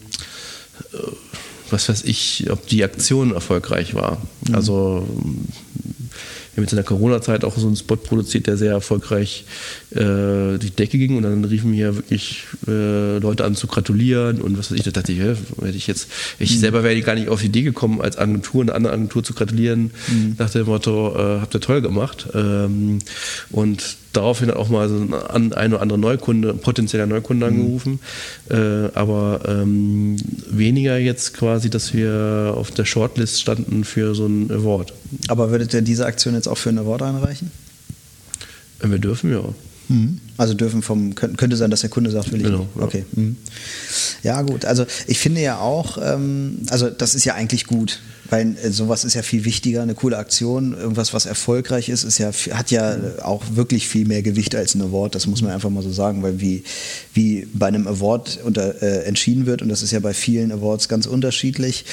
was 1.69 1.89
weiß 1.89 2.03
ich, 2.03 2.45
ob 2.51 2.67
die 2.67 2.83
Aktion 2.83 3.33
erfolgreich 3.33 3.95
war. 3.95 4.21
Mhm. 4.47 4.55
Also 4.55 5.07
haben 6.55 6.63
jetzt 6.63 6.71
in 6.71 6.77
der 6.77 6.85
Corona-Zeit 6.85 7.43
auch 7.43 7.57
so 7.57 7.67
einen 7.67 7.75
Spot 7.75 7.97
produziert, 7.97 8.47
der 8.47 8.57
sehr 8.57 8.71
erfolgreich 8.71 9.45
äh, 9.91 10.57
die 10.57 10.71
Decke 10.71 10.97
ging 10.97 11.17
und 11.17 11.23
dann 11.23 11.43
riefen 11.43 11.71
mir 11.71 11.95
wirklich 11.95 12.43
äh, 12.67 13.17
Leute 13.17 13.43
an 13.43 13.55
zu 13.55 13.67
gratulieren 13.67 14.41
und 14.41 14.57
was 14.57 14.71
weiß 14.71 14.77
ich, 14.77 14.83
da 14.83 14.91
dachte 14.91 15.11
ich, 15.11 15.19
ja, 15.19 15.35
hätte 15.61 15.77
ich 15.77 15.87
jetzt, 15.87 16.07
ich 16.39 16.55
mhm. 16.55 16.59
selber 16.59 16.83
wäre 16.83 16.99
gar 17.01 17.15
nicht 17.15 17.27
auf 17.27 17.41
die 17.41 17.47
Idee 17.47 17.63
gekommen, 17.63 18.01
als 18.01 18.17
Agentur 18.17 18.61
eine 18.61 18.73
andere 18.73 18.93
Agentur 18.93 19.23
zu 19.23 19.33
gratulieren, 19.33 19.91
mhm. 20.07 20.35
nach 20.37 20.49
dem 20.49 20.65
Motto, 20.65 21.15
äh, 21.15 21.41
habt 21.41 21.53
ihr 21.53 21.61
toll 21.61 21.81
gemacht. 21.81 22.27
Ähm, 22.33 22.99
und 23.51 23.97
daraufhin 24.15 24.51
auch 24.51 24.69
mal 24.69 24.89
so 24.89 24.95
ein, 24.95 25.53
ein 25.53 25.73
oder 25.73 25.81
andere 25.81 25.99
Neukunde, 25.99 26.53
potenzieller 26.53 27.05
Neukunde 27.05 27.49
mhm. 27.49 27.53
angerufen. 27.53 27.99
Äh, 28.49 28.89
aber 28.93 29.41
ähm, 29.47 30.17
weniger 30.49 30.97
jetzt 30.97 31.33
quasi, 31.33 31.69
dass 31.69 31.93
wir 31.93 32.53
auf 32.55 32.71
der 32.71 32.85
Shortlist 32.85 33.41
standen 33.41 33.83
für 33.83 34.15
so 34.15 34.25
einen 34.25 34.51
Award. 34.51 34.93
Aber 35.27 35.51
würdet 35.51 35.73
ihr 35.73 35.81
diese 35.81 36.05
Aktion 36.05 36.35
jetzt 36.35 36.47
auch 36.47 36.57
für 36.57 36.69
einen 36.69 36.79
Award 36.79 37.01
einreichen? 37.03 37.51
Wenn 38.79 38.91
wir 38.91 38.99
dürfen, 38.99 39.31
ja. 39.31 39.43
Mhm. 39.87 40.19
Also 40.37 40.53
dürfen 40.53 40.81
vom, 40.81 41.15
könnte 41.15 41.55
sein, 41.55 41.71
dass 41.71 41.81
der 41.81 41.89
Kunde 41.89 42.11
sagt, 42.11 42.31
will 42.31 42.39
ich. 42.39 42.45
Genau. 42.45 42.67
Ja. 42.75 42.83
Okay. 42.83 43.05
Mhm. 43.13 43.37
Ja, 44.23 44.41
gut. 44.41 44.65
Also 44.65 44.85
ich 45.07 45.19
finde 45.19 45.41
ja 45.41 45.59
auch, 45.59 45.97
ähm, 46.01 46.59
also 46.69 46.89
das 46.89 47.15
ist 47.15 47.25
ja 47.25 47.35
eigentlich 47.35 47.67
gut. 47.67 47.99
Weil 48.35 48.57
äh, 48.61 48.69
sowas 48.69 49.05
ist 49.05 49.13
ja 49.13 49.21
viel 49.21 49.45
wichtiger, 49.45 49.81
eine 49.81 49.95
coole 49.95 50.17
Aktion, 50.17 50.73
irgendwas, 50.73 51.13
was 51.13 51.25
erfolgreich 51.25 51.87
ist, 51.87 52.03
ist 52.03 52.17
ja, 52.17 52.31
hat 52.51 52.69
ja 52.69 52.97
auch 53.23 53.43
wirklich 53.53 53.87
viel 53.87 54.05
mehr 54.05 54.21
Gewicht 54.21 54.55
als 54.55 54.75
ein 54.75 54.81
Award, 54.81 55.15
das 55.15 55.25
muss 55.25 55.41
man 55.41 55.51
einfach 55.51 55.69
mal 55.69 55.83
so 55.83 55.91
sagen, 55.91 56.21
weil 56.21 56.41
wie, 56.41 56.65
wie 57.13 57.47
bei 57.53 57.67
einem 57.67 57.87
Award 57.87 58.39
unter, 58.43 58.81
äh, 58.81 59.05
entschieden 59.05 59.45
wird, 59.45 59.61
und 59.61 59.69
das 59.69 59.81
ist 59.83 59.91
ja 59.91 60.01
bei 60.01 60.13
vielen 60.13 60.51
Awards 60.51 60.89
ganz 60.89 61.05
unterschiedlich, 61.05 61.85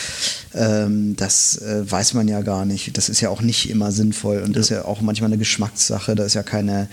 ähm, 0.54 1.16
das 1.16 1.56
äh, 1.58 1.90
weiß 1.90 2.14
man 2.14 2.28
ja 2.28 2.42
gar 2.42 2.64
nicht. 2.64 2.96
Das 2.96 3.08
ist 3.08 3.20
ja 3.20 3.30
auch 3.30 3.40
nicht 3.40 3.70
immer 3.70 3.92
sinnvoll 3.92 4.42
und 4.44 4.54
ja. 4.54 4.61
ist 4.61 4.68
ja 4.68 4.84
auch 4.84 5.00
manchmal 5.00 5.30
eine 5.30 5.38
Geschmackssache. 5.38 6.14
Da 6.14 6.25
ist 6.25 6.34
ja 6.34 6.42
keine, 6.42 6.88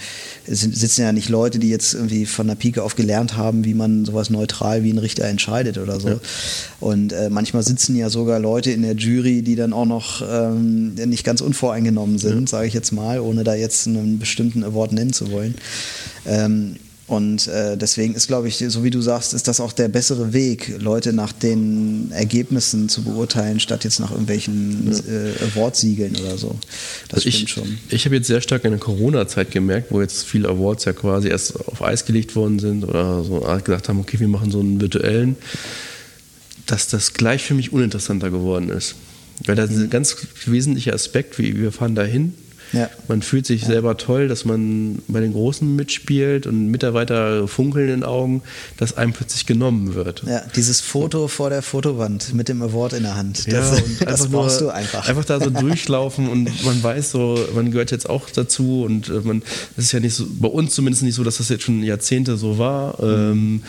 sitzen 0.45 1.01
ja 1.01 1.11
nicht 1.11 1.29
Leute, 1.29 1.59
die 1.59 1.69
jetzt 1.69 1.93
irgendwie 1.93 2.25
von 2.25 2.47
der 2.47 2.55
Pike 2.55 2.83
auf 2.83 2.95
gelernt 2.95 3.35
haben, 3.35 3.65
wie 3.65 3.73
man 3.73 4.05
sowas 4.05 4.29
neutral 4.29 4.83
wie 4.83 4.91
ein 4.91 4.97
Richter 4.97 5.25
entscheidet 5.25 5.77
oder 5.77 5.99
so. 5.99 6.09
Ja. 6.09 6.19
Und 6.79 7.11
äh, 7.11 7.29
manchmal 7.29 7.63
sitzen 7.63 7.95
ja 7.95 8.09
sogar 8.09 8.39
Leute 8.39 8.71
in 8.71 8.81
der 8.83 8.95
Jury, 8.95 9.38
Jury, 9.39 9.41
die 9.41 9.55
dann 9.55 9.73
auch 9.73 9.85
noch 9.85 10.21
ähm, 10.21 10.93
nicht 10.95 11.23
ganz 11.23 11.41
unvoreingenommen 11.41 12.17
sind, 12.17 12.41
ja. 12.41 12.47
sage 12.47 12.67
ich 12.67 12.73
jetzt 12.73 12.91
mal, 12.91 13.19
ohne 13.19 13.43
da 13.43 13.55
jetzt 13.55 13.87
einen 13.87 14.19
bestimmten 14.19 14.63
Award 14.63 14.93
nennen 14.93 15.13
zu 15.13 15.31
wollen. 15.31 15.55
Ähm, 16.25 16.75
und 17.07 17.47
äh, 17.47 17.75
deswegen 17.75 18.13
ist, 18.13 18.27
glaube 18.27 18.47
ich, 18.47 18.57
so 18.57 18.83
wie 18.83 18.91
du 18.91 19.01
sagst, 19.01 19.33
ist 19.33 19.47
das 19.47 19.59
auch 19.59 19.73
der 19.73 19.87
bessere 19.87 20.31
Weg, 20.31 20.75
Leute 20.79 21.11
nach 21.11 21.31
den 21.31 22.11
Ergebnissen 22.11 22.87
zu 22.87 23.03
beurteilen, 23.03 23.59
statt 23.59 23.83
jetzt 23.83 23.99
nach 23.99 24.11
irgendwelchen 24.11 24.91
ja. 24.91 25.11
äh, 25.11 25.51
Awardsiegeln 25.51 26.15
oder 26.17 26.37
so. 26.37 26.55
Das 27.07 27.25
also 27.25 27.31
stimmt 27.31 27.49
ich, 27.49 27.49
schon. 27.49 27.77
Ich 27.89 28.05
habe 28.05 28.15
jetzt 28.15 28.27
sehr 28.27 28.41
stark 28.41 28.63
in 28.63 28.71
der 28.71 28.79
Corona-Zeit 28.79 29.49
gemerkt, 29.49 29.87
wo 29.89 30.01
jetzt 30.01 30.23
viele 30.23 30.49
Awards 30.49 30.85
ja 30.85 30.93
quasi 30.93 31.29
erst 31.29 31.55
auf 31.67 31.81
Eis 31.81 32.05
gelegt 32.05 32.35
worden 32.35 32.59
sind 32.59 32.83
oder 32.83 33.23
so 33.23 33.39
gesagt 33.39 33.89
haben, 33.89 33.99
okay, 33.99 34.19
wir 34.19 34.27
machen 34.27 34.51
so 34.51 34.59
einen 34.59 34.79
virtuellen, 34.79 35.35
dass 36.67 36.87
das 36.89 37.13
gleich 37.13 37.41
für 37.41 37.55
mich 37.55 37.73
uninteressanter 37.73 38.29
geworden 38.29 38.69
ist. 38.69 38.93
Weil 39.45 39.55
das 39.55 39.71
ist 39.71 39.79
ein 39.79 39.89
ganz 39.89 40.17
wesentlicher 40.45 40.93
Aspekt, 40.93 41.37
wie 41.37 41.57
wir 41.57 41.71
fahren 41.71 41.95
dahin 41.95 42.33
ja. 42.73 42.89
Man 43.07 43.21
fühlt 43.21 43.45
sich 43.45 43.61
ja. 43.61 43.67
selber 43.67 43.97
toll, 43.97 44.27
dass 44.27 44.45
man 44.45 44.99
bei 45.07 45.19
den 45.19 45.33
Großen 45.33 45.75
mitspielt 45.75 46.47
und 46.47 46.67
Mitarbeiter 46.67 47.47
funkeln 47.47 47.85
in 47.85 48.01
den 48.01 48.03
Augen, 48.03 48.41
dass 48.77 48.97
einem 48.97 49.13
plötzlich 49.13 49.45
genommen 49.45 49.95
wird. 49.95 50.23
Ja, 50.25 50.41
dieses 50.55 50.81
Foto 50.81 51.27
vor 51.27 51.49
der 51.49 51.61
Fotowand 51.61 52.33
mit 52.33 52.49
dem 52.49 52.61
Award 52.61 52.93
in 52.93 53.03
der 53.03 53.15
Hand. 53.15 53.47
Das, 53.47 53.79
ja, 53.79 53.83
und 53.83 54.05
das 54.05 54.27
brauchst 54.27 54.61
du 54.61 54.69
einfach. 54.69 55.07
Einfach 55.07 55.25
da 55.25 55.39
so 55.39 55.49
durchlaufen 55.49 56.29
und 56.29 56.63
man 56.65 56.81
weiß 56.81 57.11
so, 57.11 57.37
man 57.55 57.71
gehört 57.71 57.91
jetzt 57.91 58.09
auch 58.09 58.29
dazu 58.29 58.83
und 58.83 59.09
äh, 59.09 59.21
man, 59.23 59.41
das 59.75 59.85
ist 59.85 59.91
ja 59.91 59.99
nicht 59.99 60.15
so, 60.15 60.27
bei 60.29 60.47
uns 60.47 60.73
zumindest 60.73 61.03
nicht 61.03 61.15
so, 61.15 61.23
dass 61.23 61.37
das 61.37 61.49
jetzt 61.49 61.63
schon 61.63 61.83
Jahrzehnte 61.83 62.37
so 62.37 62.57
war. 62.57 62.99
Mhm. 62.99 63.63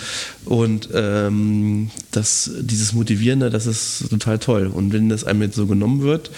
und 0.45 0.88
ähm, 0.95 1.90
das, 2.11 2.50
dieses 2.61 2.92
Motivierende, 2.92 3.50
das 3.50 3.66
ist 3.66 4.11
total 4.11 4.38
toll. 4.38 4.66
Und 4.66 4.92
wenn 4.92 5.09
das 5.09 5.25
einem 5.25 5.42
jetzt 5.42 5.57
so 5.57 5.66
genommen 5.66 6.02
wird, 6.02 6.30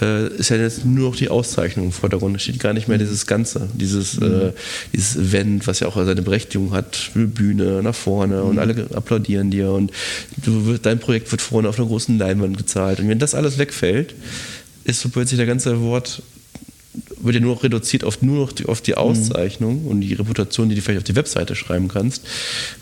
äh, 0.00 0.28
ist 0.28 0.50
ja 0.50 0.56
jetzt 0.56 0.84
nur 0.84 1.10
noch 1.10 1.16
die 1.16 1.28
Auszeichnung 1.28 1.92
Vordergrund. 1.96 2.36
Es 2.36 2.42
steht 2.42 2.60
gar 2.60 2.72
nicht 2.72 2.88
mehr 2.88 2.98
dieses 2.98 3.26
Ganze, 3.26 3.68
dieses, 3.74 4.20
mhm. 4.20 4.26
äh, 4.26 4.52
dieses 4.92 5.16
Event, 5.16 5.66
was 5.66 5.80
ja 5.80 5.88
auch 5.88 5.96
seine 5.96 6.22
Berechtigung 6.22 6.72
hat, 6.72 7.10
Bühne 7.14 7.82
nach 7.82 7.94
vorne 7.94 8.42
mhm. 8.42 8.48
und 8.50 8.58
alle 8.58 8.86
applaudieren 8.94 9.50
dir 9.50 9.70
und 9.70 9.90
du, 10.44 10.78
dein 10.78 10.98
Projekt 10.98 11.30
wird 11.30 11.42
vorne 11.42 11.68
auf 11.68 11.78
einer 11.78 11.88
großen 11.88 12.18
Leinwand 12.18 12.56
gezahlt. 12.56 13.00
Und 13.00 13.08
wenn 13.08 13.18
das 13.18 13.34
alles 13.34 13.58
wegfällt, 13.58 14.14
ist 14.84 15.00
so 15.00 15.08
plötzlich 15.08 15.38
der 15.38 15.46
ganze 15.46 15.80
Wort 15.80 16.22
wird 17.18 17.34
ja 17.34 17.40
nur 17.40 17.54
noch 17.54 17.62
reduziert 17.62 18.04
auf 18.04 18.22
nur 18.22 18.38
noch 18.38 18.52
die, 18.52 18.66
auf 18.66 18.80
die 18.80 18.92
mhm. 18.92 18.98
Auszeichnung 18.98 19.82
mhm. 19.82 19.88
und 19.88 20.00
die 20.00 20.14
Reputation, 20.14 20.68
die 20.68 20.74
du 20.74 20.82
vielleicht 20.82 20.98
auf 20.98 21.04
die 21.04 21.16
Webseite 21.16 21.54
schreiben 21.54 21.88
kannst. 21.88 22.22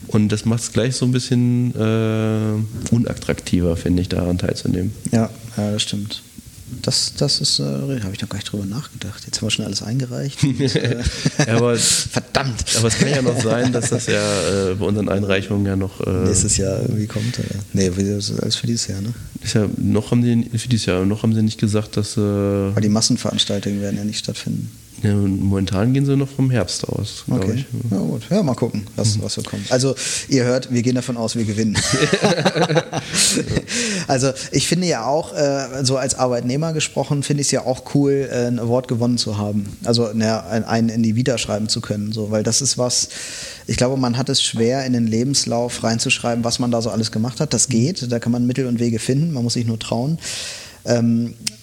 Und 0.07 0.29
das 0.31 0.45
macht 0.45 0.63
es 0.63 0.73
gleich 0.73 0.97
so 0.97 1.05
ein 1.05 1.13
bisschen 1.13 1.75
äh, 1.75 2.95
unattraktiver, 2.95 3.77
finde 3.77 4.03
ich, 4.03 4.09
daran 4.09 4.39
teilzunehmen. 4.39 4.93
Ja, 5.13 5.31
ja, 5.57 5.73
das 5.73 5.83
stimmt. 5.83 6.23
Das, 6.83 7.15
das 7.17 7.41
ist, 7.41 7.59
äh, 7.59 7.63
habe 7.63 8.13
ich 8.13 8.21
noch 8.21 8.29
gar 8.29 8.39
nicht 8.39 8.51
drüber 8.51 8.67
nachgedacht. 8.67 9.23
Jetzt 9.27 9.39
haben 9.39 9.47
wir 9.47 9.51
schon 9.51 9.65
alles 9.65 9.83
eingereicht. 9.83 10.43
Und, 10.45 10.61
äh, 10.77 11.03
aber, 11.49 11.77
Verdammt! 11.77 12.65
Aber 12.77 12.89
es 12.89 12.99
kann 12.99 13.09
ja 13.09 13.23
noch 13.23 13.41
sein, 13.41 13.73
dass 13.73 13.91
das 13.91 14.07
ja 14.07 14.71
äh, 14.71 14.75
bei 14.75 14.87
unseren 14.87 15.09
Einreichungen 15.09 15.67
ja 15.67 15.77
noch. 15.77 16.01
Äh, 16.01 16.11
Nächstes 16.27 16.57
Jahr 16.57 16.81
irgendwie 16.83 17.07
kommt. 17.07 17.39
Oder? 17.39 17.59
Nee, 17.73 17.91
das 17.91 18.31
ist 18.31 18.41
alles 18.41 18.57
für 18.57 18.67
dieses 18.67 18.87
Jahr, 18.87 19.01
ne? 19.01 19.15
Ist 19.43 19.55
ja, 19.55 19.69
noch 19.77 20.11
haben 20.11 20.23
sie 20.23 20.59
für 20.59 20.69
dieses 20.69 20.87
Jahr, 20.87 21.05
noch 21.05 21.23
haben 21.23 21.35
sie 21.35 21.43
nicht 21.43 21.59
gesagt, 21.59 21.97
dass. 21.97 22.17
Äh, 22.17 22.21
aber 22.21 22.81
die 22.81 22.89
Massenveranstaltungen 22.89 23.81
werden 23.81 23.97
ja 23.97 24.05
nicht 24.05 24.19
stattfinden. 24.19 24.71
Ja, 25.05 25.15
momentan 25.15 25.93
gehen 25.93 26.07
sie 26.07 26.17
noch 26.17 26.29
vom 26.29 26.51
Herbst 26.51 26.89
aus. 26.89 27.25
Okay. 27.31 27.57
Ich. 27.57 27.91
Ja, 27.91 27.99
gut. 27.99 28.23
Ja, 28.31 28.43
mal 28.43 28.55
gucken, 28.55 28.87
was, 28.97 29.19
mhm. 29.19 29.23
was 29.23 29.35
so 29.35 29.43
kommt. 29.43 29.71
Also, 29.71 29.95
ihr 30.29 30.45
hört, 30.45 30.73
wir 30.73 30.83
gehen 30.83 30.95
davon 30.95 31.19
aus, 31.19 31.37
wir 31.37 31.45
gewinnen. 31.45 31.77
also, 34.09 34.33
ich 34.51 34.67
finde 34.67 34.87
ja 34.87 35.05
auch, 35.05 35.35
äh, 35.35 35.85
so 35.85 35.99
als 35.99 36.15
Arbeitnehmer 36.15 36.73
gesprochen, 36.73 37.23
finde 37.23 37.43
ich 37.43 37.49
es 37.49 37.51
ja 37.51 37.67
auch 37.67 37.95
cool, 37.95 38.31
äh, 38.33 38.47
ein 38.47 38.59
Award 38.59 38.89
gewonnen 38.89 39.19
zu 39.19 39.37
haben. 39.37 39.77
Also, 39.85 40.09
na, 40.15 40.41
einen 40.41 40.89
in 40.89 41.03
die 41.03 41.17
Vita 41.17 41.37
schreiben 41.37 41.69
zu 41.69 41.83
können. 41.83 42.13
So, 42.13 42.31
weil 42.31 42.43
das 42.43 42.63
ist 42.63 42.79
was, 42.79 43.11
ich 43.67 43.77
glaube, 43.77 43.99
man 43.99 44.17
hat 44.17 44.31
es 44.31 44.43
schwer, 44.43 44.87
in 44.87 44.95
den 44.95 45.07
Lebenslauf 45.07 45.85
reinzuschreiben, 45.85 46.45
was 46.45 46.59
man 46.59 46.71
da 46.71 46.81
so 46.81 46.89
alles 46.89 47.13
gemacht 47.13 47.41
hat. 47.41 47.53
Das 47.53 47.69
geht, 47.69 48.11
da 48.11 48.19
kann 48.19 48.33
man 48.33 48.47
Mittel 48.47 48.67
und 48.67 48.81
Wege 48.81 48.99
finden, 48.99 49.33
man 49.33 49.43
muss 49.43 49.53
sich 49.53 49.67
nur 49.67 49.79
trauen. 49.79 50.19
Ähm, 50.87 51.35
äh, 51.47 51.54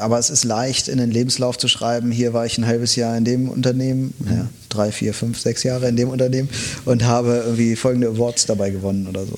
aber 0.00 0.18
es 0.18 0.30
ist 0.30 0.44
leicht, 0.44 0.88
in 0.88 0.98
den 0.98 1.10
Lebenslauf 1.10 1.58
zu 1.58 1.66
schreiben, 1.66 2.12
hier 2.12 2.32
war 2.32 2.46
ich 2.46 2.56
ein 2.56 2.66
halbes 2.66 2.94
Jahr 2.94 3.16
in 3.16 3.24
dem 3.24 3.48
Unternehmen, 3.48 4.14
mhm. 4.18 4.28
ja, 4.28 4.48
drei, 4.68 4.92
vier, 4.92 5.14
fünf, 5.14 5.40
sechs 5.40 5.62
Jahre 5.62 5.88
in 5.88 5.96
dem 5.96 6.08
Unternehmen 6.10 6.48
und 6.84 7.04
habe 7.04 7.42
irgendwie 7.44 7.76
folgende 7.76 8.08
Awards 8.08 8.46
dabei 8.46 8.70
gewonnen 8.70 9.06
oder 9.08 9.24
so. 9.24 9.36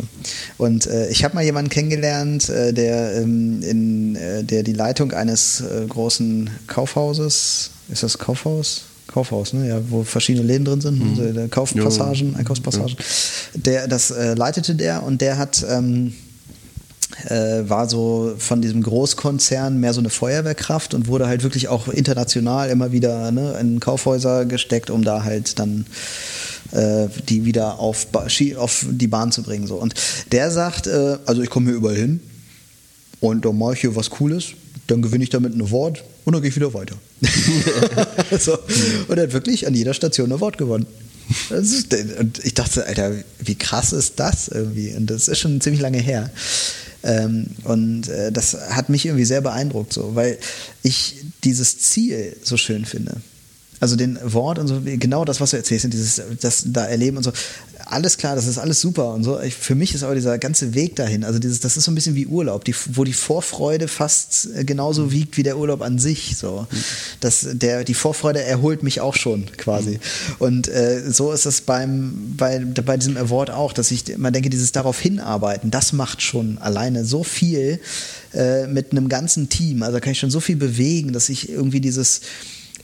Und 0.59 0.87
äh, 0.87 1.09
ich 1.11 1.25
habe 1.25 1.35
mal 1.35 1.45
jemanden 1.45 1.71
kennengelernt, 1.71 2.49
äh, 2.49 2.73
der, 2.73 3.17
ähm, 3.17 3.63
in, 3.63 4.17
äh, 4.17 4.45
der 4.45 4.63
die 4.63 4.73
Leitung 4.73 5.13
eines 5.13 5.61
äh, 5.61 5.87
großen 5.89 6.51
Kaufhauses, 6.67 7.71
ist 7.91 8.03
das 8.03 8.19
Kaufhaus? 8.19 8.83
Kaufhaus, 9.07 9.55
ne? 9.55 9.67
ja, 9.67 9.81
wo 9.89 10.05
verschiedene 10.05 10.47
Läden 10.47 10.67
drin 10.67 10.81
sind, 10.83 10.99
mhm. 10.99 11.21
also 11.21 11.49
Kaufpassagen, 11.49 12.37
Einkaufspassagen. 12.37 12.97
Ja. 12.99 13.61
Der, 13.61 13.89
das 13.89 14.11
äh, 14.11 14.35
leitete 14.35 14.75
der 14.75 15.03
und 15.03 15.23
der 15.23 15.39
hat 15.39 15.65
ähm, 15.69 16.13
äh, 17.29 17.69
war 17.69 17.89
so 17.89 18.35
von 18.39 18.63
diesem 18.63 18.83
Großkonzern 18.83 19.79
mehr 19.79 19.93
so 19.93 20.01
eine 20.01 20.11
Feuerwehrkraft 20.11 20.95
und 20.95 21.09
wurde 21.09 21.27
halt 21.27 21.43
wirklich 21.43 21.69
auch 21.69 21.89
international 21.89 22.71
immer 22.71 22.93
wieder 22.93 23.31
ne, 23.31 23.57
in 23.61 23.81
Kaufhäuser 23.81 24.47
gesteckt, 24.47 24.91
um 24.91 25.05
da 25.05 25.25
halt 25.25 25.59
dann 25.59 25.87
äh, 26.73 27.09
die 27.29 27.45
wieder 27.45 27.79
auf, 27.79 28.09
auf, 28.57 28.87
die 28.91 29.07
Bahn 29.07 29.33
zu 29.33 29.43
bringen. 29.43 29.67
So. 29.67 29.77
Und 29.77 29.95
der 30.33 30.51
sagt, 30.51 30.87
äh, 30.87 31.19
also 31.27 31.43
ich 31.43 31.51
komme 31.51 31.67
hier 31.67 31.77
überall 31.77 31.97
hin 31.97 32.21
und 33.21 33.45
dann 33.45 33.59
mache 33.59 33.75
ich 33.75 33.81
hier 33.81 33.95
was 33.95 34.11
Cooles, 34.11 34.49
dann 34.87 35.03
gewinne 35.03 35.25
ich 35.25 35.31
damit 35.31 35.55
ein 35.55 35.61
Award 35.61 36.05
und 36.25 36.33
dann 36.33 36.43
gehe 36.43 36.51
ich 36.51 36.57
wieder 36.57 36.73
weiter. 36.73 36.97
so. 38.39 38.59
Und 39.09 39.19
er 39.19 39.25
hat 39.25 39.33
wirklich 39.33 39.67
an 39.67 39.75
jeder 39.75 39.93
Station 39.95 40.31
ein 40.31 40.39
Award 40.39 40.57
gewonnen. 40.57 40.87
Ist, 41.51 41.95
und 42.19 42.43
ich 42.43 42.55
dachte, 42.55 42.87
Alter, 42.87 43.13
wie 43.39 43.55
krass 43.55 43.93
ist 43.93 44.15
das 44.17 44.49
irgendwie? 44.49 44.95
Und 44.95 45.11
das 45.11 45.29
ist 45.29 45.39
schon 45.39 45.61
ziemlich 45.61 45.83
lange 45.83 45.99
her. 45.99 46.31
Ähm, 47.03 47.47
und 47.65 48.09
äh, 48.09 48.33
das 48.33 48.55
hat 48.71 48.89
mich 48.89 49.07
irgendwie 49.07 49.25
sehr 49.25 49.41
beeindruckt, 49.41 49.93
so, 49.93 50.15
weil 50.15 50.39
ich 50.83 51.17
dieses 51.45 51.79
Ziel 51.79 52.37
so 52.43 52.57
schön 52.57 52.85
finde. 52.85 53.21
Also 53.81 53.95
den 53.95 54.19
Wort 54.23 54.59
und 54.59 54.67
so, 54.67 54.81
genau 54.85 55.25
das, 55.25 55.41
was 55.41 55.53
du 55.53 55.57
erzählst, 55.57 55.93
dieses, 55.93 56.21
das 56.41 56.65
da 56.67 56.87
erleben 56.87 57.17
und 57.17 57.23
so. 57.23 57.33
Alles 57.91 58.19
klar, 58.19 58.37
das 58.37 58.47
ist 58.47 58.59
alles 58.59 58.83
super 58.83 59.15
und 59.15 59.25
so. 59.25 59.41
Ich, 59.41 59.55
für 59.55 59.75
mich 59.75 59.95
ist 59.95 60.03
aber 60.03 60.15
dieser 60.15 60.37
ganze 60.37 60.75
Weg 60.75 60.97
dahin, 60.97 61.25
also 61.25 61.39
dieses, 61.39 61.61
das 61.61 61.79
ist 61.79 61.85
so 61.85 61.91
ein 61.91 61.95
bisschen 61.95 62.15
wie 62.15 62.27
Urlaub, 62.27 62.63
die, 62.65 62.75
wo 62.93 63.03
die 63.03 63.15
Vorfreude 63.15 63.89
fast 63.89 64.51
äh, 64.55 64.65
genauso 64.65 65.05
mhm. 65.05 65.13
wiegt 65.13 65.37
wie 65.39 65.43
der 65.43 65.57
Urlaub 65.57 65.81
an 65.81 65.99
sich. 65.99 66.37
So. 66.37 66.67
Mhm. 66.71 66.77
Das, 67.21 67.47
der, 67.51 67.85
die 67.85 67.95
Vorfreude 67.95 68.43
erholt 68.43 68.83
mich 68.83 69.01
auch 69.01 69.17
schon 69.17 69.47
quasi. 69.57 69.93
Mhm. 69.93 70.01
Und 70.39 70.69
äh, 70.69 71.11
so 71.11 71.33
ist 71.33 71.47
es 71.47 71.63
beim, 71.63 72.35
bei, 72.37 72.59
bei 72.59 72.99
diesem 72.99 73.17
Award 73.17 73.51
auch, 73.51 73.73
dass 73.73 73.91
ich 73.91 74.07
immer 74.11 74.33
denke, 74.33 74.51
dieses 74.51 74.73
darauf 74.73 75.01
hinarbeiten, 75.01 75.71
das 75.71 75.95
macht 75.95 76.21
schon 76.21 76.59
alleine 76.59 77.07
so 77.07 77.25
viel 77.25 77.81
äh, 78.35 78.67
mit 78.67 78.93
einem 78.93 79.09
ganzen 79.09 79.49
Team. 79.49 79.83
Also 79.83 79.95
da 79.95 80.01
kann 80.01 80.13
ich 80.13 80.19
schon 80.19 80.31
so 80.31 80.41
viel 80.41 80.57
bewegen, 80.57 81.15
dass 81.15 81.31
ich 81.31 81.49
irgendwie 81.49 81.81
dieses 81.81 82.21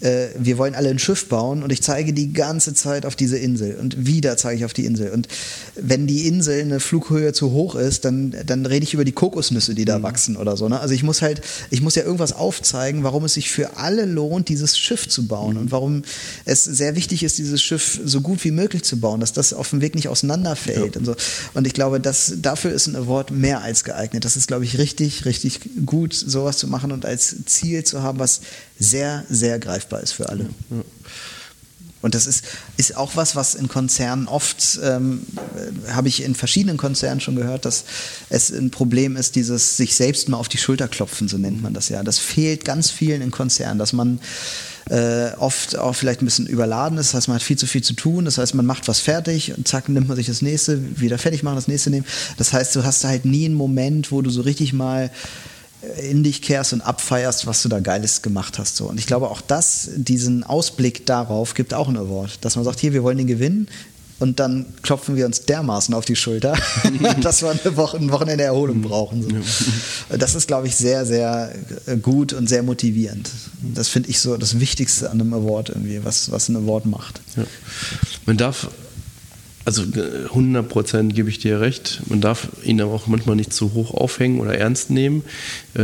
äh, 0.04 0.28
wir 0.38 0.58
wollen 0.58 0.74
alle 0.74 0.90
ein 0.90 0.98
Schiff 0.98 1.28
bauen 1.28 1.62
und 1.62 1.72
ich 1.72 1.82
zeige 1.82 2.12
die 2.12 2.32
ganze 2.32 2.74
Zeit 2.74 3.06
auf 3.06 3.16
diese 3.16 3.38
Insel 3.38 3.76
und 3.76 4.06
wieder 4.06 4.36
zeige 4.36 4.58
ich 4.58 4.64
auf 4.64 4.74
die 4.74 4.84
Insel. 4.84 5.10
Und 5.10 5.28
wenn 5.74 6.06
die 6.06 6.28
Insel 6.28 6.60
eine 6.60 6.78
Flughöhe 6.78 7.32
zu 7.32 7.52
hoch 7.52 7.74
ist, 7.74 8.04
dann, 8.04 8.36
dann 8.44 8.66
rede 8.66 8.84
ich 8.84 8.92
über 8.92 9.04
die 9.04 9.12
Kokosnüsse, 9.12 9.74
die 9.74 9.86
da 9.86 9.98
mhm. 9.98 10.02
wachsen 10.02 10.36
oder 10.36 10.56
so. 10.56 10.68
Ne? 10.68 10.78
Also 10.78 10.94
ich 10.94 11.02
muss 11.02 11.22
halt, 11.22 11.40
ich 11.70 11.80
muss 11.80 11.94
ja 11.94 12.02
irgendwas 12.02 12.32
aufzeigen, 12.32 13.02
warum 13.02 13.24
es 13.24 13.34
sich 13.34 13.50
für 13.50 13.78
alle 13.78 14.04
lohnt, 14.04 14.48
dieses 14.50 14.78
Schiff 14.78 15.08
zu 15.08 15.26
bauen 15.26 15.54
mhm. 15.54 15.60
und 15.60 15.72
warum 15.72 16.02
es 16.44 16.64
sehr 16.64 16.96
wichtig 16.96 17.22
ist, 17.22 17.38
dieses 17.38 17.62
Schiff 17.62 18.00
so 18.04 18.20
gut 18.20 18.44
wie 18.44 18.50
möglich 18.50 18.84
zu 18.84 19.00
bauen, 19.00 19.20
dass 19.20 19.32
das 19.32 19.54
auf 19.54 19.70
dem 19.70 19.80
Weg 19.80 19.94
nicht 19.94 20.08
auseinanderfällt 20.08 20.94
ja. 20.94 20.98
und 20.98 21.06
so. 21.06 21.16
Und 21.54 21.66
ich 21.66 21.72
glaube, 21.72 21.98
dass 21.98 22.34
dafür 22.42 22.72
ist 22.72 22.86
ein 22.88 22.96
Award 22.96 23.30
mehr 23.30 23.62
als 23.62 23.84
geeignet. 23.84 24.24
Das 24.26 24.36
ist, 24.36 24.48
glaube 24.48 24.64
ich, 24.64 24.76
richtig, 24.76 25.24
richtig 25.24 25.60
gut, 25.86 26.12
sowas 26.12 26.58
zu 26.58 26.68
machen 26.68 26.92
und 26.92 27.06
als 27.06 27.36
Ziel 27.46 27.84
zu 27.84 28.02
haben, 28.02 28.18
was 28.18 28.42
sehr, 28.78 29.24
sehr 29.30 29.58
greifbar 29.58 29.93
ist 29.98 30.12
für 30.12 30.28
alle. 30.28 30.44
Ja. 30.70 30.82
Und 32.04 32.14
das 32.14 32.26
ist, 32.26 32.44
ist 32.76 32.98
auch 32.98 33.16
was, 33.16 33.34
was 33.34 33.54
in 33.54 33.66
Konzernen 33.66 34.28
oft, 34.28 34.78
ähm, 34.82 35.22
habe 35.88 36.08
ich 36.08 36.22
in 36.22 36.34
verschiedenen 36.34 36.76
Konzernen 36.76 37.18
schon 37.18 37.34
gehört, 37.34 37.64
dass 37.64 37.84
es 38.28 38.50
ein 38.50 38.70
Problem 38.70 39.16
ist, 39.16 39.36
dieses 39.36 39.78
sich 39.78 39.94
selbst 39.94 40.28
mal 40.28 40.36
auf 40.36 40.50
die 40.50 40.58
Schulter 40.58 40.86
klopfen, 40.86 41.28
so 41.28 41.38
nennt 41.38 41.62
man 41.62 41.72
das 41.72 41.88
ja. 41.88 42.02
Das 42.02 42.18
fehlt 42.18 42.66
ganz 42.66 42.90
vielen 42.90 43.22
in 43.22 43.30
Konzernen, 43.30 43.78
dass 43.78 43.94
man 43.94 44.20
äh, 44.90 45.30
oft 45.38 45.78
auch 45.78 45.94
vielleicht 45.94 46.20
ein 46.20 46.26
bisschen 46.26 46.46
überladen 46.46 46.98
ist. 46.98 47.08
Das 47.08 47.14
heißt, 47.14 47.28
man 47.28 47.36
hat 47.36 47.42
viel 47.42 47.56
zu 47.56 47.66
viel 47.66 47.82
zu 47.82 47.94
tun. 47.94 48.26
Das 48.26 48.36
heißt, 48.36 48.54
man 48.54 48.66
macht 48.66 48.86
was 48.86 49.00
fertig 49.00 49.56
und 49.56 49.66
zack, 49.66 49.88
nimmt 49.88 50.08
man 50.08 50.18
sich 50.18 50.26
das 50.26 50.42
nächste, 50.42 51.00
wieder 51.00 51.16
fertig 51.16 51.42
machen, 51.42 51.56
das 51.56 51.68
nächste 51.68 51.88
nehmen. 51.88 52.04
Das 52.36 52.52
heißt, 52.52 52.76
du 52.76 52.84
hast 52.84 53.04
halt 53.04 53.24
nie 53.24 53.46
einen 53.46 53.54
Moment, 53.54 54.12
wo 54.12 54.20
du 54.20 54.28
so 54.28 54.42
richtig 54.42 54.74
mal 54.74 55.10
in 56.00 56.22
dich 56.24 56.42
kehrst 56.42 56.72
und 56.72 56.80
abfeierst, 56.80 57.46
was 57.46 57.62
du 57.62 57.68
da 57.68 57.80
Geiles 57.80 58.22
gemacht 58.22 58.58
hast. 58.58 58.76
So. 58.76 58.86
Und 58.86 58.98
ich 58.98 59.06
glaube, 59.06 59.30
auch 59.30 59.40
das, 59.40 59.90
diesen 59.96 60.44
Ausblick 60.44 61.06
darauf, 61.06 61.54
gibt 61.54 61.74
auch 61.74 61.88
ein 61.88 61.96
Award. 61.96 62.38
Dass 62.44 62.56
man 62.56 62.64
sagt, 62.64 62.80
hier, 62.80 62.92
wir 62.92 63.02
wollen 63.02 63.18
den 63.18 63.26
gewinnen. 63.26 63.68
Und 64.20 64.38
dann 64.38 64.66
klopfen 64.82 65.16
wir 65.16 65.26
uns 65.26 65.42
dermaßen 65.42 65.92
auf 65.92 66.04
die 66.04 66.14
Schulter, 66.14 66.56
dass 67.20 67.42
wir 67.42 67.50
eine 67.50 67.76
Woche, 67.76 67.96
ein 67.96 68.12
Wochenende 68.12 68.44
Erholung 68.44 68.80
brauchen. 68.80 69.22
So. 69.22 70.16
Das 70.16 70.34
ist, 70.34 70.46
glaube 70.46 70.68
ich, 70.68 70.76
sehr, 70.76 71.04
sehr 71.04 71.52
gut 72.00 72.32
und 72.32 72.48
sehr 72.48 72.62
motivierend. 72.62 73.28
Das 73.74 73.88
finde 73.88 74.10
ich 74.10 74.20
so 74.20 74.36
das 74.36 74.60
Wichtigste 74.60 75.10
an 75.10 75.20
einem 75.20 75.34
Award 75.34 75.70
irgendwie, 75.70 76.04
was, 76.04 76.30
was 76.30 76.48
ein 76.48 76.56
Award 76.56 76.86
macht. 76.86 77.20
Ja. 77.36 77.44
Man 78.24 78.36
darf 78.36 78.68
also 79.64 79.82
100% 79.82 81.12
gebe 81.12 81.30
ich 81.30 81.38
dir 81.38 81.60
recht. 81.60 82.02
Man 82.08 82.20
darf 82.20 82.48
ihn 82.64 82.80
aber 82.82 82.92
auch 82.92 83.06
manchmal 83.06 83.36
nicht 83.36 83.52
zu 83.52 83.72
hoch 83.72 83.94
aufhängen 83.94 84.40
oder 84.40 84.58
ernst 84.58 84.90
nehmen, 84.90 85.22
äh, 85.74 85.80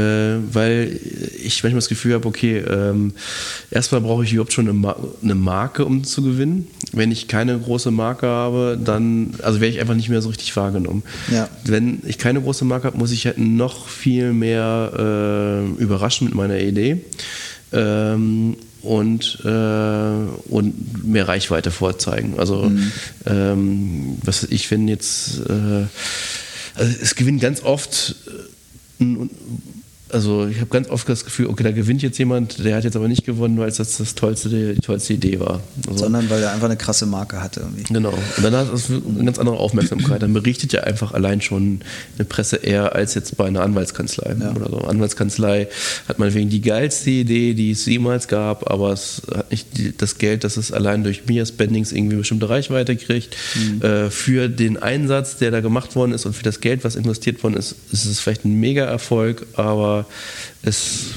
weil 0.52 1.00
ich 1.42 1.62
manchmal 1.62 1.78
das 1.78 1.88
Gefühl 1.88 2.14
habe, 2.14 2.28
okay, 2.28 2.58
ähm, 2.58 3.14
erstmal 3.70 4.02
brauche 4.02 4.24
ich 4.24 4.32
überhaupt 4.32 4.52
schon 4.52 4.68
eine, 4.68 4.74
Ma 4.74 4.96
eine, 5.22 5.34
Marke, 5.34 5.86
um 5.86 6.04
zu 6.04 6.22
gewinnen. 6.22 6.66
Wenn 6.92 7.10
ich 7.10 7.26
keine 7.26 7.58
große 7.58 7.90
Marke 7.90 8.26
habe, 8.26 8.78
dann 8.82 9.34
also 9.42 9.60
werde 9.60 9.74
ich 9.74 9.80
einfach 9.80 9.94
nicht 9.94 10.10
mehr 10.10 10.20
so 10.20 10.28
richtig 10.28 10.54
wahrgenommen. 10.56 11.02
Ja. 11.32 11.48
Wenn 11.64 12.02
ich 12.06 12.18
keine 12.18 12.42
große 12.42 12.66
Marke 12.66 12.88
habe, 12.88 12.98
muss 12.98 13.12
ich 13.12 13.24
halt 13.26 13.38
noch 13.38 13.88
viel 13.88 14.34
mehr 14.34 14.92
äh, 15.78 15.82
überraschen 15.82 16.26
mit 16.26 16.34
meiner 16.34 16.58
Idee. 16.58 16.98
Ähm, 17.72 18.56
und, 18.82 19.38
äh, 19.44 19.48
und 19.48 21.04
mehr 21.04 21.28
Reichweite 21.28 21.70
vorzeigen. 21.70 22.38
Also 22.38 22.64
mhm. 22.64 22.92
ähm, 23.26 24.18
was 24.22 24.44
ich 24.44 24.68
finde 24.68 24.92
jetzt, 24.92 25.40
äh, 25.48 25.86
also 26.74 26.94
es 27.02 27.14
gewinnen 27.14 27.40
ganz 27.40 27.62
oft 27.62 28.16
äh, 28.26 29.04
also 30.12 30.46
ich 30.46 30.56
habe 30.56 30.66
ganz 30.66 30.88
oft 30.88 31.08
das 31.08 31.24
Gefühl, 31.24 31.46
okay, 31.46 31.62
da 31.62 31.70
gewinnt 31.70 32.02
jetzt 32.02 32.18
jemand, 32.18 32.64
der 32.64 32.76
hat 32.76 32.84
jetzt 32.84 32.96
aber 32.96 33.08
nicht 33.08 33.24
gewonnen, 33.24 33.58
weil 33.58 33.68
es 33.68 33.76
das, 33.76 33.98
das 33.98 34.14
tollste, 34.14 34.48
die 34.48 34.80
tollste 34.80 35.14
Idee 35.14 35.40
war. 35.40 35.60
Also, 35.86 36.04
Sondern 36.04 36.28
weil 36.30 36.42
er 36.42 36.52
einfach 36.52 36.66
eine 36.66 36.76
krasse 36.76 37.06
Marke 37.06 37.42
hatte 37.42 37.60
irgendwie. 37.60 37.92
Genau. 37.92 38.10
Und 38.10 38.42
dann 38.42 38.54
hat 38.54 38.72
es 38.72 38.90
eine 38.90 39.24
ganz 39.24 39.38
andere 39.38 39.56
Aufmerksamkeit. 39.56 40.22
Dann 40.22 40.32
berichtet 40.32 40.72
ja 40.72 40.82
einfach 40.82 41.12
allein 41.12 41.40
schon 41.40 41.80
eine 42.16 42.24
Presse 42.24 42.56
eher 42.56 42.94
als 42.94 43.14
jetzt 43.14 43.36
bei 43.36 43.46
einer 43.46 43.62
Anwaltskanzlei 43.62 44.36
ja. 44.40 44.52
oder 44.52 44.68
so. 44.70 44.78
Anwaltskanzlei 44.78 45.68
hat 46.08 46.18
man 46.18 46.32
wegen 46.34 46.50
die 46.50 46.60
geilste 46.60 47.10
Idee, 47.10 47.54
die 47.54 47.72
es 47.72 47.86
jemals 47.86 48.28
gab, 48.28 48.70
aber 48.70 48.92
es 48.92 49.22
hat 49.34 49.50
nicht 49.50 49.76
die, 49.76 49.96
das 49.96 50.18
Geld, 50.18 50.44
dass 50.44 50.56
es 50.56 50.72
allein 50.72 51.04
durch 51.04 51.26
Mia 51.26 51.44
Spendings 51.46 51.92
irgendwie 51.92 52.16
bestimmte 52.16 52.48
Reichweite 52.48 52.96
kriegt. 52.96 53.36
Mhm. 53.54 53.82
Äh, 53.82 54.10
für 54.10 54.48
den 54.48 54.76
Einsatz, 54.76 55.36
der 55.36 55.50
da 55.50 55.60
gemacht 55.60 55.96
worden 55.96 56.12
ist 56.12 56.26
und 56.26 56.34
für 56.34 56.42
das 56.42 56.60
Geld, 56.60 56.84
was 56.84 56.96
investiert 56.96 57.42
worden 57.42 57.54
ist, 57.54 57.74
ist 57.92 58.04
es 58.04 58.20
vielleicht 58.20 58.44
ein 58.44 58.58
Mega-Erfolg, 58.60 59.46
aber 59.54 59.99
es 60.62 61.14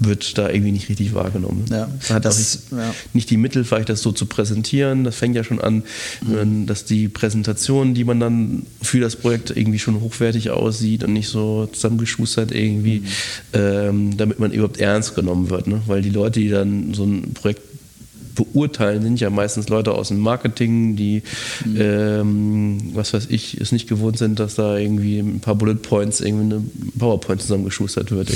wird 0.00 0.38
da 0.38 0.48
irgendwie 0.48 0.72
nicht 0.72 0.88
richtig 0.88 1.14
wahrgenommen. 1.14 1.64
Ja, 1.70 1.86
Man 1.86 2.16
hat 2.16 2.24
das, 2.24 2.38
nicht, 2.38 2.72
ja. 2.72 2.94
nicht, 3.12 3.30
die 3.30 3.36
Mittel, 3.36 3.64
vielleicht 3.64 3.88
das 3.88 4.02
so 4.02 4.12
zu 4.12 4.26
präsentieren. 4.26 5.04
Das 5.04 5.16
fängt 5.16 5.36
ja 5.36 5.44
schon 5.44 5.60
an, 5.60 5.84
mhm. 6.26 6.66
dass 6.66 6.84
die 6.84 7.08
Präsentation, 7.08 7.94
die 7.94 8.04
man 8.04 8.20
dann 8.20 8.66
für 8.82 9.00
das 9.00 9.16
Projekt 9.16 9.56
irgendwie 9.56 9.78
schon 9.78 10.00
hochwertig 10.00 10.50
aussieht 10.50 11.04
und 11.04 11.12
nicht 11.12 11.28
so 11.28 11.66
zusammengeschustert 11.66 12.52
irgendwie, 12.52 13.00
mhm. 13.00 13.06
ähm, 13.52 14.16
damit 14.16 14.38
man 14.40 14.52
überhaupt 14.52 14.78
ernst 14.78 15.14
genommen 15.14 15.50
wird. 15.50 15.66
Ne? 15.66 15.82
Weil 15.86 16.02
die 16.02 16.10
Leute, 16.10 16.40
die 16.40 16.50
dann 16.50 16.94
so 16.94 17.04
ein 17.04 17.32
Projekt 17.34 17.62
beurteilen, 18.34 19.02
sind 19.02 19.20
ja 19.20 19.30
meistens 19.30 19.68
Leute 19.68 19.92
aus 19.92 20.08
dem 20.08 20.18
Marketing, 20.18 20.96
die, 20.96 21.22
mhm. 21.64 21.80
ähm, 21.80 22.90
was 22.94 23.12
weiß 23.12 23.26
ich, 23.28 23.60
es 23.60 23.72
nicht 23.72 23.88
gewohnt 23.88 24.18
sind, 24.18 24.38
dass 24.38 24.54
da 24.56 24.76
irgendwie 24.76 25.18
ein 25.18 25.40
paar 25.40 25.54
Bullet 25.54 25.76
Points, 25.76 26.20
irgendwie 26.20 26.54
eine 26.54 26.64
PowerPoint 26.98 27.42
zusammengeschustert 27.42 28.10
wird. 28.10 28.30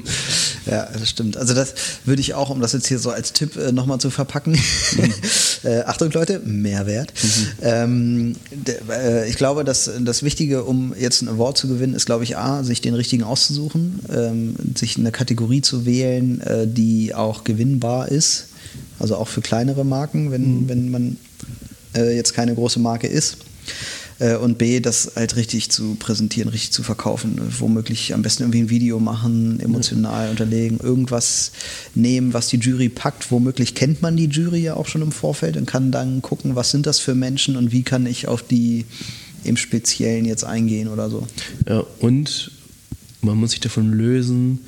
ja, 0.66 0.88
das 0.92 1.08
stimmt. 1.08 1.36
Also 1.36 1.54
das 1.54 1.74
würde 2.04 2.20
ich 2.20 2.34
auch, 2.34 2.50
um 2.50 2.60
das 2.60 2.72
jetzt 2.72 2.86
hier 2.86 2.98
so 2.98 3.10
als 3.10 3.32
Tipp 3.32 3.56
äh, 3.56 3.72
nochmal 3.72 3.98
zu 3.98 4.10
verpacken. 4.10 4.52
Mhm. 4.52 5.12
äh, 5.68 5.80
Achtung 5.82 6.10
Leute, 6.12 6.40
Mehrwert. 6.44 7.12
Mhm. 7.22 7.46
Ähm, 7.62 8.36
äh, 8.88 9.28
ich 9.28 9.36
glaube, 9.36 9.64
dass 9.64 9.90
das 10.00 10.22
Wichtige, 10.22 10.64
um 10.64 10.94
jetzt 10.98 11.22
einen 11.22 11.30
Award 11.30 11.56
zu 11.56 11.68
gewinnen, 11.68 11.94
ist, 11.94 12.06
glaube 12.06 12.24
ich, 12.24 12.36
A, 12.36 12.62
sich 12.62 12.80
den 12.80 12.94
richtigen 12.94 13.22
auszusuchen, 13.22 14.00
ähm, 14.12 14.54
sich 14.76 14.98
eine 14.98 15.12
Kategorie 15.12 15.62
zu 15.62 15.86
wählen, 15.86 16.40
äh, 16.40 16.66
die 16.66 17.14
auch 17.14 17.44
gewinnbar 17.44 18.08
ist 18.08 18.49
also 19.00 19.16
auch 19.16 19.28
für 19.28 19.40
kleinere 19.40 19.84
Marken, 19.84 20.30
wenn, 20.30 20.62
mhm. 20.62 20.68
wenn 20.68 20.90
man 20.90 21.16
äh, 21.96 22.14
jetzt 22.14 22.34
keine 22.34 22.54
große 22.54 22.78
Marke 22.78 23.06
ist. 23.06 23.38
Äh, 24.18 24.36
und 24.36 24.58
B, 24.58 24.80
das 24.80 25.12
halt 25.16 25.36
richtig 25.36 25.70
zu 25.70 25.96
präsentieren, 25.96 26.48
richtig 26.48 26.72
zu 26.72 26.82
verkaufen. 26.82 27.40
Womöglich 27.58 28.14
am 28.14 28.22
besten 28.22 28.44
irgendwie 28.44 28.60
ein 28.60 28.70
Video 28.70 29.00
machen, 29.00 29.58
emotional 29.60 30.26
mhm. 30.26 30.30
unterlegen, 30.32 30.78
irgendwas 30.78 31.52
nehmen, 31.94 32.34
was 32.34 32.48
die 32.48 32.58
Jury 32.58 32.88
packt. 32.88 33.32
Womöglich 33.32 33.74
kennt 33.74 34.02
man 34.02 34.16
die 34.16 34.26
Jury 34.26 34.60
ja 34.60 34.74
auch 34.74 34.86
schon 34.86 35.02
im 35.02 35.12
Vorfeld 35.12 35.56
und 35.56 35.66
kann 35.66 35.90
dann 35.90 36.22
gucken, 36.22 36.54
was 36.54 36.70
sind 36.70 36.86
das 36.86 37.00
für 37.00 37.14
Menschen 37.14 37.56
und 37.56 37.72
wie 37.72 37.82
kann 37.82 38.06
ich 38.06 38.28
auf 38.28 38.42
die 38.42 38.84
im 39.42 39.56
Speziellen 39.56 40.26
jetzt 40.26 40.44
eingehen 40.44 40.88
oder 40.88 41.08
so. 41.08 41.26
Ja, 41.66 41.82
und 42.00 42.50
man 43.22 43.38
muss 43.38 43.52
sich 43.52 43.60
davon 43.60 43.90
lösen, 43.90 44.60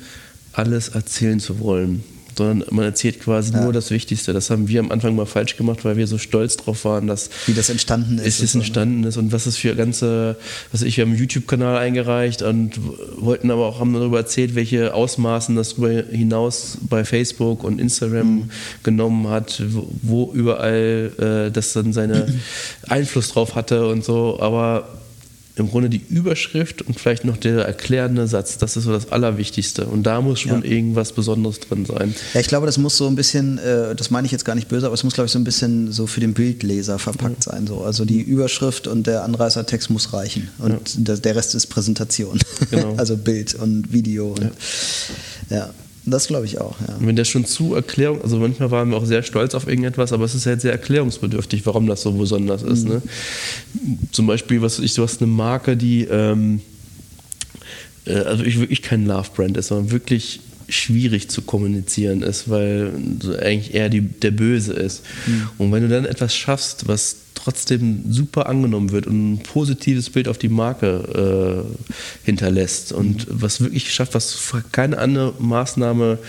alles 0.51 0.89
erzählen 0.89 1.39
zu 1.39 1.59
wollen 1.59 2.03
sondern 2.35 2.67
man 2.71 2.85
erzählt 2.85 3.19
quasi 3.19 3.53
ja. 3.53 3.61
nur 3.61 3.73
das 3.73 3.91
Wichtigste. 3.91 4.33
Das 4.33 4.49
haben 4.49 4.67
wir 4.67 4.79
am 4.79 4.91
Anfang 4.91 5.15
mal 5.15 5.25
falsch 5.25 5.57
gemacht, 5.57 5.85
weil 5.85 5.97
wir 5.97 6.07
so 6.07 6.17
stolz 6.17 6.57
drauf 6.57 6.85
waren, 6.85 7.07
dass 7.07 7.29
wie 7.45 7.53
das 7.53 7.69
entstanden 7.69 8.19
ist, 8.19 8.41
es 8.41 8.55
entstanden 8.55 9.03
ist 9.03 9.17
und 9.17 9.31
was 9.31 9.45
es 9.45 9.57
für 9.57 9.75
ganze, 9.75 10.37
was 10.71 10.81
ich, 10.81 10.97
wir 10.97 11.03
haben 11.03 11.11
einen 11.11 11.19
YouTube-Kanal 11.19 11.77
eingereicht 11.77 12.41
und 12.41 12.79
wollten 13.17 13.51
aber 13.51 13.65
auch 13.65 13.79
haben 13.79 13.93
darüber 13.93 14.17
erzählt, 14.17 14.55
welche 14.55 14.93
Ausmaßen 14.93 15.55
das 15.55 15.75
darüber 15.75 16.03
hinaus 16.11 16.77
bei 16.81 17.05
Facebook 17.05 17.63
und 17.63 17.79
Instagram 17.79 18.35
mhm. 18.35 18.49
genommen 18.83 19.27
hat, 19.29 19.61
wo, 20.01 20.31
überall 20.33 21.11
äh, 21.47 21.51
das 21.51 21.73
dann 21.73 21.93
seine 21.93 22.27
Einfluss 22.87 23.29
drauf 23.29 23.55
hatte 23.55 23.87
und 23.87 24.03
so. 24.03 24.39
Aber 24.39 24.87
im 25.55 25.69
Grunde 25.69 25.89
die 25.89 26.01
Überschrift 26.09 26.81
und 26.81 26.99
vielleicht 26.99 27.25
noch 27.25 27.37
der 27.37 27.65
erklärende 27.65 28.27
Satz. 28.27 28.57
Das 28.57 28.75
ist 28.75 28.85
so 28.85 28.91
das 28.91 29.11
Allerwichtigste. 29.11 29.85
Und 29.85 30.03
da 30.03 30.19
muss 30.19 30.39
schon 30.39 30.63
ja. 30.63 30.71
irgendwas 30.71 31.11
Besonderes 31.11 31.59
drin 31.59 31.85
sein. 31.85 32.15
Ja, 32.33 32.39
ich 32.39 32.47
glaube, 32.47 32.65
das 32.65 32.79
muss 32.79 32.97
so 32.97 33.05
ein 33.05 33.15
bisschen, 33.15 33.59
äh, 33.59 33.95
das 33.95 34.09
meine 34.09 34.25
ich 34.25 34.31
jetzt 34.31 34.45
gar 34.45 34.55
nicht 34.55 34.67
böse, 34.67 34.87
aber 34.87 34.95
es 34.95 35.03
muss, 35.03 35.13
glaube 35.13 35.27
ich, 35.27 35.31
so 35.31 35.37
ein 35.37 35.43
bisschen 35.43 35.91
so 35.91 36.07
für 36.07 36.21
den 36.21 36.33
Bildleser 36.33 36.97
verpackt 36.97 37.45
ja. 37.45 37.51
sein. 37.51 37.67
So. 37.67 37.81
Also 37.81 38.03
die 38.03 38.21
Überschrift 38.21 38.87
und 38.87 39.05
der 39.05 39.23
Anreißertext 39.23 39.91
muss 39.91 40.11
reichen. 40.13 40.49
Und 40.57 41.07
ja. 41.07 41.15
der 41.15 41.35
Rest 41.35 41.53
ist 41.53 41.67
Präsentation. 41.67 42.39
Genau. 42.71 42.93
also 42.97 43.15
Bild 43.15 43.53
und 43.53 43.93
Video. 43.93 44.29
Und, 44.29 44.51
ja. 45.51 45.69
Das 46.05 46.27
glaube 46.27 46.45
ich 46.45 46.59
auch, 46.59 46.75
ja. 46.81 46.97
Wenn 46.99 47.15
der 47.15 47.23
schon 47.23 47.45
zu 47.45 47.75
Erklärung, 47.75 48.21
also 48.21 48.37
manchmal 48.37 48.71
waren 48.71 48.89
wir 48.89 48.97
auch 48.97 49.05
sehr 49.05 49.23
stolz 49.23 49.55
auf 49.55 49.67
irgendetwas, 49.67 50.11
aber 50.11 50.25
es 50.25 50.35
ist 50.35 50.45
halt 50.45 50.59
sehr 50.59 50.73
erklärungsbedürftig, 50.73 51.65
warum 51.65 51.87
das 51.87 52.01
so 52.01 52.11
besonders 52.11 52.61
ist. 52.61 52.83
Mhm. 52.83 52.89
Ne? 52.89 53.01
Zum 54.11 54.27
Beispiel, 54.27 54.61
was 54.61 54.79
ich, 54.79 54.93
du 54.95 55.03
hast 55.03 55.21
eine 55.21 55.31
Marke, 55.31 55.77
die 55.77 56.03
ähm, 56.03 56.61
äh, 58.05 58.15
also 58.15 58.43
ich 58.43 58.59
wirklich 58.59 58.81
kein 58.81 59.05
Love-Brand 59.05 59.57
ist, 59.57 59.67
sondern 59.67 59.91
wirklich 59.91 60.41
schwierig 60.69 61.29
zu 61.29 61.41
kommunizieren 61.41 62.21
ist, 62.21 62.49
weil 62.49 62.93
eigentlich 63.41 63.73
eher 63.73 63.89
die, 63.89 64.01
der 64.01 64.31
Böse 64.31 64.73
ist. 64.73 65.03
Mhm. 65.25 65.49
Und 65.57 65.71
wenn 65.71 65.83
du 65.83 65.89
dann 65.89 66.05
etwas 66.05 66.35
schaffst, 66.35 66.87
was 66.87 67.17
trotzdem 67.33 68.03
super 68.09 68.47
angenommen 68.47 68.91
wird 68.91 69.07
und 69.07 69.33
ein 69.33 69.37
positives 69.39 70.09
Bild 70.09 70.27
auf 70.27 70.37
die 70.37 70.49
Marke 70.49 71.65
äh, 71.65 72.25
hinterlässt 72.25 72.93
und 72.93 73.29
mhm. 73.29 73.41
was 73.41 73.61
wirklich 73.61 73.93
schafft, 73.93 74.13
was 74.13 74.53
keine 74.71 74.97
andere 74.97 75.33
Maßnahme 75.39 76.19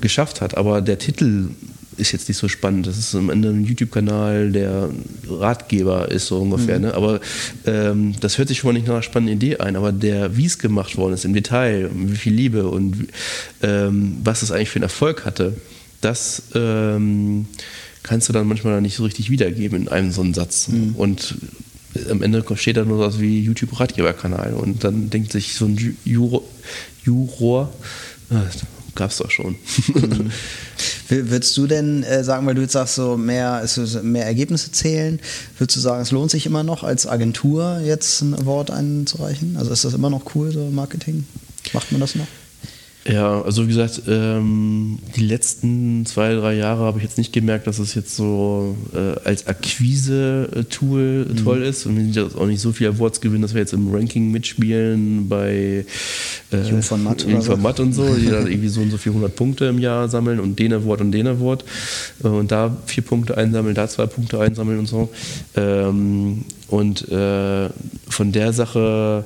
geschafft 0.00 0.40
hat, 0.40 0.56
aber 0.56 0.80
der 0.80 0.98
Titel 0.98 1.50
ist 1.96 2.12
jetzt 2.12 2.28
nicht 2.28 2.38
so 2.38 2.48
spannend. 2.48 2.86
Das 2.86 2.98
ist 2.98 3.14
am 3.14 3.30
Ende 3.30 3.48
ein 3.48 3.64
YouTube-Kanal, 3.64 4.52
der 4.52 4.90
Ratgeber 5.28 6.10
ist, 6.10 6.26
so 6.26 6.38
ungefähr. 6.38 6.78
Mhm. 6.78 6.84
Ne? 6.86 6.94
Aber 6.94 7.20
ähm, 7.66 8.14
das 8.20 8.38
hört 8.38 8.48
sich 8.48 8.58
schon 8.58 8.68
mal 8.68 8.72
nicht 8.74 8.86
nach 8.86 8.94
einer 8.94 9.02
spannenden 9.02 9.36
Idee 9.36 9.58
ein. 9.58 9.76
Aber 9.76 9.92
der, 9.92 10.36
wie 10.36 10.46
es 10.46 10.58
gemacht 10.58 10.96
worden 10.96 11.14
ist, 11.14 11.24
im 11.24 11.34
Detail, 11.34 11.90
wie 11.92 12.16
viel 12.16 12.34
Liebe 12.34 12.68
und 12.68 13.08
ähm, 13.62 14.18
was 14.22 14.42
es 14.42 14.50
eigentlich 14.50 14.70
für 14.70 14.76
einen 14.76 14.84
Erfolg 14.84 15.24
hatte, 15.24 15.54
das 16.00 16.42
ähm, 16.54 17.46
kannst 18.02 18.28
du 18.28 18.32
dann 18.32 18.46
manchmal 18.46 18.80
nicht 18.80 18.96
so 18.96 19.04
richtig 19.04 19.30
wiedergeben 19.30 19.82
in 19.82 19.88
einem 19.88 20.12
so 20.12 20.22
einen 20.22 20.34
Satz. 20.34 20.68
Mhm. 20.68 20.94
Und 20.96 21.34
am 22.10 22.22
Ende 22.22 22.44
steht 22.56 22.76
da 22.76 22.84
nur 22.84 22.98
was 22.98 23.20
wie 23.20 23.40
YouTube-Ratgeberkanal. 23.40 24.54
Und 24.54 24.84
dann 24.84 25.10
denkt 25.10 25.32
sich 25.32 25.54
so 25.54 25.66
ein 25.66 25.96
Juror, 26.04 26.42
Juror 27.04 27.72
ah, 28.30 28.42
gab 28.96 29.10
es 29.10 29.18
doch 29.18 29.30
schon. 29.30 29.56
Mhm. 29.96 30.30
Würdest 31.08 31.56
du 31.56 31.66
denn 31.66 32.02
äh, 32.02 32.24
sagen, 32.24 32.46
weil 32.46 32.54
du 32.54 32.62
jetzt 32.62 32.72
sagst, 32.72 32.96
so 32.96 33.16
mehr, 33.16 33.64
mehr 34.02 34.26
Ergebnisse 34.26 34.72
zählen, 34.72 35.20
würdest 35.58 35.76
du 35.76 35.80
sagen, 35.80 36.02
es 36.02 36.10
lohnt 36.10 36.30
sich 36.30 36.46
immer 36.46 36.64
noch 36.64 36.82
als 36.82 37.06
Agentur 37.06 37.80
jetzt 37.84 38.22
ein 38.22 38.34
Award 38.34 38.70
einzureichen? 38.70 39.56
Also 39.56 39.72
ist 39.72 39.84
das 39.84 39.94
immer 39.94 40.10
noch 40.10 40.34
cool, 40.34 40.50
so 40.52 40.68
Marketing? 40.70 41.24
Macht 41.72 41.92
man 41.92 42.00
das 42.00 42.14
noch? 42.14 42.26
Ja, 43.08 43.40
also 43.42 43.64
wie 43.64 43.68
gesagt, 43.68 44.02
ähm, 44.08 44.98
die 45.14 45.24
letzten 45.24 46.04
zwei, 46.06 46.34
drei 46.34 46.54
Jahre 46.54 46.84
habe 46.84 46.98
ich 46.98 47.04
jetzt 47.04 47.18
nicht 47.18 47.32
gemerkt, 47.32 47.66
dass 47.66 47.78
es 47.78 47.94
jetzt 47.94 48.16
so 48.16 48.76
äh, 48.94 49.20
als 49.24 49.46
Akquise-Tool 49.46 51.26
mhm. 51.28 51.36
toll 51.36 51.62
ist 51.62 51.86
und 51.86 51.96
wir 51.96 52.02
sind 52.02 52.16
jetzt 52.16 52.36
auch 52.36 52.46
nicht 52.46 52.60
so 52.60 52.72
viele 52.72 52.90
Awards 52.90 53.20
gewinnen, 53.20 53.42
dass 53.42 53.54
wir 53.54 53.60
jetzt 53.60 53.74
im 53.74 53.94
Ranking 53.94 54.32
mitspielen 54.32 55.28
bei 55.28 55.84
Jung 56.62 56.82
von 56.82 57.02
Matt, 57.02 57.26
Jung 57.26 57.42
von 57.42 57.60
Matt 57.60 57.80
und 57.80 57.92
so, 57.92 58.14
die 58.14 58.26
dann 58.26 58.46
irgendwie 58.46 58.68
so 58.68 58.80
und 58.80 58.90
so 58.90 58.96
viele 58.96 59.14
hundert 59.16 59.36
Punkte 59.36 59.66
im 59.66 59.78
Jahr 59.78 60.08
sammeln 60.08 60.40
und 60.40 60.58
den 60.58 60.72
Award 60.72 61.00
und 61.00 61.12
den 61.12 61.26
Award 61.26 61.64
äh, 62.22 62.28
und 62.28 62.50
da 62.50 62.76
vier 62.86 63.04
Punkte 63.04 63.36
einsammeln, 63.36 63.74
da 63.74 63.88
zwei 63.88 64.06
Punkte 64.06 64.40
einsammeln 64.40 64.78
und 64.78 64.86
so. 64.86 65.08
Ähm, 65.56 66.44
und 66.68 67.08
äh, 67.10 67.68
von 68.08 68.32
der 68.32 68.52
Sache 68.52 69.24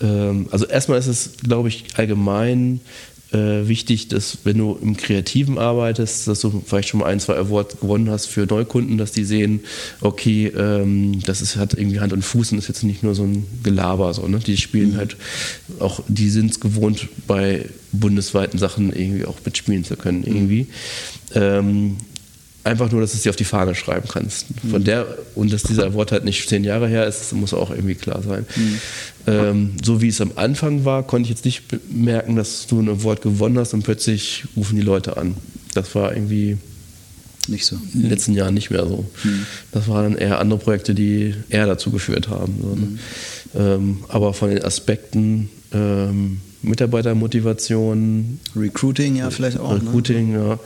ähm, 0.00 0.46
also 0.50 0.66
erstmal 0.66 0.98
ist 0.98 1.06
es, 1.06 1.32
glaube 1.42 1.68
ich, 1.68 1.84
allgemein 1.96 2.80
äh, 3.32 3.68
wichtig, 3.68 4.08
dass 4.08 4.38
wenn 4.44 4.56
du 4.58 4.78
im 4.80 4.96
Kreativen 4.96 5.58
arbeitest, 5.58 6.28
dass 6.28 6.40
du 6.40 6.62
vielleicht 6.64 6.88
schon 6.88 7.00
mal 7.00 7.06
ein, 7.06 7.20
zwei 7.20 7.36
Awards 7.36 7.78
gewonnen 7.80 8.10
hast 8.10 8.26
für 8.26 8.46
Neukunden, 8.46 8.96
dass 8.96 9.12
die 9.12 9.24
sehen, 9.24 9.60
okay, 10.00 10.46
ähm, 10.46 11.20
das 11.24 11.42
ist, 11.42 11.56
hat 11.56 11.74
irgendwie 11.74 12.00
Hand 12.00 12.12
und 12.12 12.22
Fuß 12.22 12.52
und 12.52 12.58
ist 12.58 12.68
jetzt 12.68 12.82
nicht 12.84 13.02
nur 13.02 13.14
so 13.14 13.24
ein 13.24 13.46
Gelaber. 13.62 14.14
So, 14.14 14.26
ne? 14.28 14.38
Die 14.38 14.56
spielen 14.56 14.92
mhm. 14.92 14.96
halt 14.96 15.16
auch, 15.78 16.00
die 16.08 16.30
sind 16.30 16.52
es 16.52 16.60
gewohnt, 16.60 17.08
bei 17.26 17.66
bundesweiten 17.92 18.58
Sachen 18.58 18.92
irgendwie 18.92 19.26
auch 19.26 19.36
mitspielen 19.44 19.84
zu 19.84 19.96
können. 19.96 20.24
Irgendwie. 20.24 20.62
Mhm. 20.62 21.34
Ähm, 21.34 21.96
einfach 22.68 22.90
nur, 22.90 23.00
dass 23.00 23.12
du 23.12 23.16
es 23.16 23.22
dir 23.22 23.30
auf 23.30 23.36
die 23.36 23.44
Fahne 23.44 23.74
schreiben 23.74 24.08
kannst. 24.08 24.46
Von 24.70 24.80
mhm. 24.80 24.84
der, 24.84 25.06
und 25.34 25.52
dass 25.52 25.62
dieser 25.62 25.86
Award 25.86 26.12
halt 26.12 26.24
nicht 26.24 26.48
zehn 26.48 26.64
Jahre 26.64 26.88
her 26.88 27.06
ist, 27.06 27.32
muss 27.32 27.54
auch 27.54 27.70
irgendwie 27.70 27.94
klar 27.94 28.22
sein. 28.22 28.46
Mhm. 28.56 28.80
Ähm, 29.26 29.70
so 29.82 30.00
wie 30.00 30.08
es 30.08 30.20
am 30.20 30.32
Anfang 30.36 30.84
war, 30.84 31.02
konnte 31.02 31.24
ich 31.24 31.30
jetzt 31.30 31.44
nicht 31.44 31.64
merken, 31.90 32.36
dass 32.36 32.66
du 32.66 32.80
ein 32.80 32.88
Award 32.88 33.22
gewonnen 33.22 33.58
hast 33.58 33.74
und 33.74 33.82
plötzlich 33.82 34.44
rufen 34.56 34.76
die 34.76 34.82
Leute 34.82 35.16
an. 35.16 35.34
Das 35.74 35.94
war 35.94 36.12
irgendwie 36.14 36.58
nicht 37.48 37.64
so. 37.66 37.76
In 37.94 38.02
den 38.02 38.10
letzten 38.10 38.34
Jahren 38.34 38.54
nicht 38.54 38.70
mehr 38.70 38.86
so. 38.86 39.06
Mhm. 39.24 39.46
Das 39.72 39.88
waren 39.88 40.16
eher 40.16 40.38
andere 40.38 40.58
Projekte, 40.58 40.94
die 40.94 41.34
eher 41.48 41.66
dazu 41.66 41.90
geführt 41.90 42.28
haben. 42.28 42.58
So, 42.60 42.68
ne? 42.74 42.86
mhm. 42.86 42.98
ähm, 43.54 44.04
aber 44.08 44.34
von 44.34 44.50
den 44.50 44.62
Aspekten 44.64 45.48
ähm, 45.72 46.40
Mitarbeitermotivation. 46.62 48.40
Recruiting 48.56 49.16
ja 49.16 49.30
vielleicht 49.30 49.58
auch. 49.58 49.72
Ne? 49.72 49.80
Recruiting, 49.80 50.32
ne? 50.32 50.38
ja. 50.38 50.58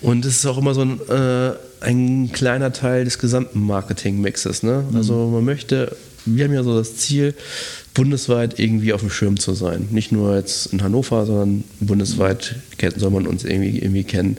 Und 0.00 0.24
es 0.24 0.36
ist 0.36 0.46
auch 0.46 0.58
immer 0.58 0.74
so 0.74 0.82
ein, 0.82 1.00
äh, 1.08 1.52
ein 1.80 2.30
kleiner 2.32 2.72
Teil 2.72 3.04
des 3.04 3.18
gesamten 3.18 3.60
Marketing-Mixes. 3.60 4.62
Ne? 4.62 4.84
Mhm. 4.88 4.96
Also 4.96 5.28
man 5.28 5.44
möchte, 5.44 5.96
wir 6.24 6.44
haben 6.44 6.54
ja 6.54 6.62
so 6.62 6.76
das 6.76 6.96
Ziel, 6.96 7.34
bundesweit 7.96 8.58
irgendwie 8.58 8.92
auf 8.92 9.00
dem 9.00 9.10
Schirm 9.10 9.38
zu 9.38 9.54
sein. 9.54 9.88
Nicht 9.90 10.12
nur 10.12 10.36
jetzt 10.36 10.66
in 10.66 10.82
Hannover, 10.82 11.24
sondern 11.24 11.64
bundesweit 11.80 12.56
soll 12.96 13.10
man 13.10 13.26
uns 13.26 13.42
irgendwie, 13.42 13.78
irgendwie 13.78 14.04
kennen. 14.04 14.36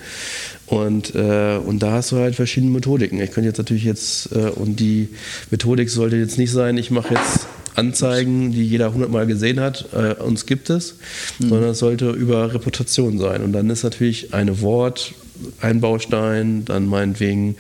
Und, 0.67 1.15
äh, 1.15 1.57
und 1.57 1.79
da 1.79 1.93
hast 1.93 2.12
du 2.12 2.17
halt 2.17 2.36
verschiedene 2.36 2.71
Methodiken. 2.71 3.19
Ich 3.19 3.31
könnte 3.31 3.47
jetzt 3.47 3.57
natürlich 3.57 3.83
jetzt, 3.83 4.31
äh, 4.33 4.49
und 4.49 4.79
die 4.79 5.10
Methodik 5.49 5.89
sollte 5.89 6.17
jetzt 6.17 6.38
nicht 6.38 6.51
sein, 6.51 6.77
ich 6.77 6.91
mache 6.91 7.15
jetzt 7.15 7.47
Anzeigen, 7.77 8.51
die 8.51 8.65
jeder 8.65 8.93
hundertmal 8.93 9.27
gesehen 9.27 9.59
hat, 9.59 9.85
äh, 9.93 10.15
uns 10.21 10.45
gibt 10.45 10.69
es, 10.69 10.95
mhm. 11.39 11.49
sondern 11.49 11.69
es 11.71 11.79
sollte 11.79 12.09
über 12.09 12.53
Reputation 12.53 13.19
sein. 13.19 13.43
Und 13.43 13.53
dann 13.53 13.69
ist 13.69 13.83
natürlich 13.83 14.33
eine 14.33 14.61
Wort, 14.61 15.13
ein 15.62 15.82
Baustein, 15.82 16.65
dann 16.65 16.88
meinetwegen 16.88 17.56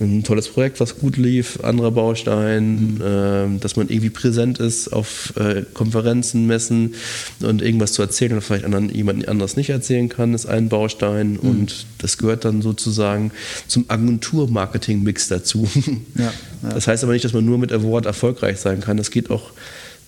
ein 0.00 0.24
tolles 0.24 0.48
Projekt, 0.48 0.80
was 0.80 0.98
gut 0.98 1.16
lief, 1.16 1.60
anderer 1.62 1.90
Baustein, 1.90 2.94
mhm. 2.94 3.56
äh, 3.56 3.58
dass 3.60 3.76
man 3.76 3.88
irgendwie 3.88 4.10
präsent 4.10 4.58
ist 4.58 4.92
auf 4.92 5.32
äh, 5.36 5.62
Konferenzen, 5.74 6.46
Messen 6.46 6.94
und 7.40 7.62
irgendwas 7.62 7.92
zu 7.92 8.02
erzählen 8.02 8.32
oder 8.32 8.42
vielleicht 8.42 8.64
anderen, 8.64 8.88
jemand 8.94 9.26
anderes 9.28 9.56
nicht 9.56 9.70
erzählen 9.70 10.08
kann, 10.08 10.34
ist 10.34 10.46
ein 10.46 10.68
Baustein 10.68 11.32
mhm. 11.32 11.38
und 11.38 11.86
das 11.98 12.18
gehört 12.18 12.44
dann 12.44 12.62
sozusagen 12.62 13.32
zum 13.66 13.86
Agentur-Marketing-Mix 13.88 15.28
dazu. 15.28 15.68
Ja, 16.16 16.32
ja. 16.62 16.70
Das 16.70 16.86
heißt 16.86 17.02
aber 17.04 17.12
nicht, 17.12 17.24
dass 17.24 17.32
man 17.32 17.44
nur 17.44 17.58
mit 17.58 17.72
Award 17.72 18.06
erfolgreich 18.06 18.58
sein 18.58 18.80
kann. 18.80 18.98
Es 18.98 19.10
geht 19.10 19.30
auch 19.30 19.50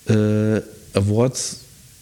äh, 0.07 0.61
Awards 0.93 1.59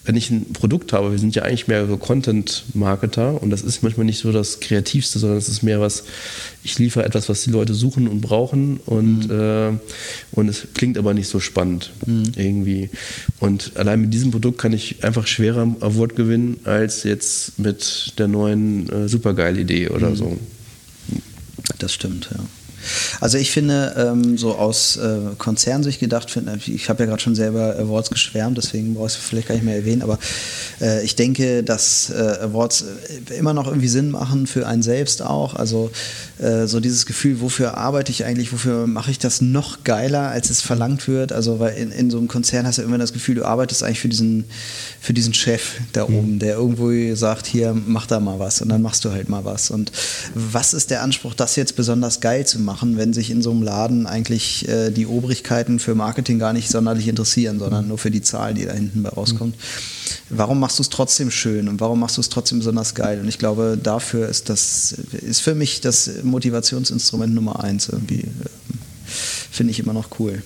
wenn 0.07 0.15
ich 0.15 0.31
ein 0.31 0.53
Produkt 0.53 0.93
habe, 0.93 1.11
wir 1.11 1.19
sind 1.19 1.35
ja 1.35 1.43
eigentlich 1.43 1.67
mehr 1.67 1.85
so 1.85 1.97
Content-Marketer 1.97 3.43
und 3.43 3.49
das 3.49 3.61
ist 3.61 3.83
manchmal 3.83 4.05
nicht 4.05 4.19
so 4.19 4.31
das 4.31 4.61
Kreativste, 4.61 5.19
sondern 5.19 5.37
es 5.37 5.49
ist 5.49 5.63
mehr 5.63 5.81
was, 5.81 6.05
ich 6.63 6.79
liefere 6.79 7.03
etwas, 7.03 7.27
was 7.27 7.43
die 7.43 7.49
Leute 7.49 7.73
suchen 7.73 8.07
und 8.07 8.21
brauchen 8.21 8.79
und, 8.85 9.27
mhm. 9.27 9.31
äh, 9.31 9.77
und 10.31 10.47
es 10.47 10.67
klingt 10.73 10.97
aber 10.97 11.13
nicht 11.13 11.27
so 11.27 11.41
spannend 11.41 11.91
mhm. 12.05 12.31
irgendwie. 12.37 12.89
Und 13.41 13.73
allein 13.75 13.99
mit 13.99 14.13
diesem 14.13 14.31
Produkt 14.31 14.59
kann 14.59 14.71
ich 14.71 15.03
einfach 15.03 15.27
schwerer 15.27 15.75
Award 15.81 16.15
gewinnen 16.15 16.61
als 16.63 17.03
jetzt 17.03 17.59
mit 17.59 18.13
der 18.17 18.29
neuen 18.29 18.89
äh, 18.89 19.09
Supergeil-Idee 19.09 19.89
oder 19.89 20.11
mhm. 20.11 20.15
so. 20.15 20.39
Das 21.79 21.93
stimmt, 21.93 22.29
ja. 22.31 22.39
Also 23.19 23.37
ich 23.37 23.51
finde, 23.51 23.93
ähm, 23.97 24.37
so 24.37 24.55
aus 24.55 24.97
äh, 24.97 25.19
Konzernsicht 25.37 25.99
gedacht, 25.99 26.29
find, 26.29 26.49
ich 26.67 26.89
habe 26.89 27.03
ja 27.03 27.09
gerade 27.09 27.21
schon 27.21 27.35
selber 27.35 27.75
Awards 27.77 28.09
geschwärmt, 28.09 28.57
deswegen 28.57 28.93
brauchst 28.93 29.17
du 29.17 29.21
vielleicht 29.21 29.47
gar 29.47 29.55
nicht 29.55 29.63
mehr 29.63 29.75
erwähnen, 29.75 30.01
aber 30.01 30.19
äh, 30.81 31.03
ich 31.03 31.15
denke, 31.15 31.63
dass 31.63 32.09
äh, 32.09 32.37
Awards 32.41 32.85
äh, 33.29 33.35
immer 33.35 33.53
noch 33.53 33.67
irgendwie 33.67 33.87
Sinn 33.87 34.11
machen 34.11 34.47
für 34.47 34.67
einen 34.67 34.83
selbst 34.83 35.21
auch. 35.21 35.55
Also 35.55 35.91
äh, 36.39 36.67
so 36.67 36.79
dieses 36.79 37.05
Gefühl, 37.05 37.41
wofür 37.41 37.77
arbeite 37.77 38.11
ich 38.11 38.25
eigentlich, 38.25 38.53
wofür 38.53 38.87
mache 38.87 39.11
ich 39.11 39.19
das 39.19 39.41
noch 39.41 39.83
geiler, 39.83 40.29
als 40.29 40.49
es 40.49 40.61
verlangt 40.61 41.07
wird. 41.07 41.31
Also 41.33 41.59
weil 41.59 41.75
in, 41.75 41.91
in 41.91 42.09
so 42.11 42.17
einem 42.17 42.27
Konzern 42.27 42.67
hast 42.67 42.77
du 42.77 42.83
immer 42.83 42.97
das 42.97 43.13
Gefühl, 43.13 43.35
du 43.35 43.45
arbeitest 43.45 43.83
eigentlich 43.83 43.99
für 43.99 44.09
diesen, 44.09 44.45
für 45.01 45.13
diesen 45.13 45.33
Chef 45.33 45.79
da 45.93 46.07
mhm. 46.07 46.15
oben, 46.15 46.39
der 46.39 46.55
irgendwo 46.55 46.87
sagt, 47.15 47.47
hier, 47.47 47.73
mach 47.73 48.05
da 48.05 48.19
mal 48.19 48.39
was 48.39 48.61
und 48.61 48.69
dann 48.69 48.81
machst 48.81 49.03
du 49.05 49.11
halt 49.11 49.29
mal 49.29 49.43
was. 49.45 49.71
Und 49.71 49.91
was 50.35 50.73
ist 50.73 50.91
der 50.91 51.01
Anspruch, 51.01 51.33
das 51.33 51.55
jetzt 51.55 51.75
besonders 51.75 52.19
geil 52.19 52.45
zu 52.45 52.59
machen? 52.59 52.67
machen, 52.67 52.97
wenn 53.07 53.13
sich 53.13 53.31
in 53.31 53.41
so 53.41 53.51
einem 53.51 53.61
Laden 53.61 54.05
eigentlich 54.05 54.67
äh, 54.67 54.91
die 54.91 55.07
Obrigkeiten 55.07 55.79
für 55.79 55.95
Marketing 55.95 56.39
gar 56.39 56.51
nicht 56.51 56.69
sonderlich 56.69 57.07
interessieren, 57.07 57.57
sondern 57.57 57.83
mhm. 57.83 57.87
nur 57.87 57.97
für 57.97 58.11
die 58.11 58.21
Zahl, 58.21 58.53
die 58.53 58.65
da 58.65 58.73
hinten 58.73 59.01
bei 59.01 59.09
rauskommt. 59.09 59.55
Mhm. 59.55 60.37
Warum 60.37 60.59
machst 60.59 60.77
du 60.77 60.83
es 60.83 60.89
trotzdem 60.89 61.31
schön 61.31 61.69
und 61.69 61.79
warum 61.79 62.01
machst 62.01 62.17
du 62.17 62.21
es 62.21 62.27
trotzdem 62.27 62.59
besonders 62.59 62.95
geil? 62.95 63.21
Und 63.21 63.29
ich 63.29 63.39
glaube, 63.39 63.79
dafür 63.81 64.27
ist 64.27 64.49
das, 64.49 64.91
ist 64.91 65.39
für 65.39 65.55
mich 65.55 65.79
das 65.79 66.09
Motivationsinstrument 66.23 67.33
Nummer 67.33 67.63
eins 67.63 67.87
irgendwie. 67.87 68.23
Äh, 68.23 68.49
finde 69.05 69.71
ich 69.71 69.79
immer 69.79 69.93
noch 69.93 70.19
cool. 70.19 70.43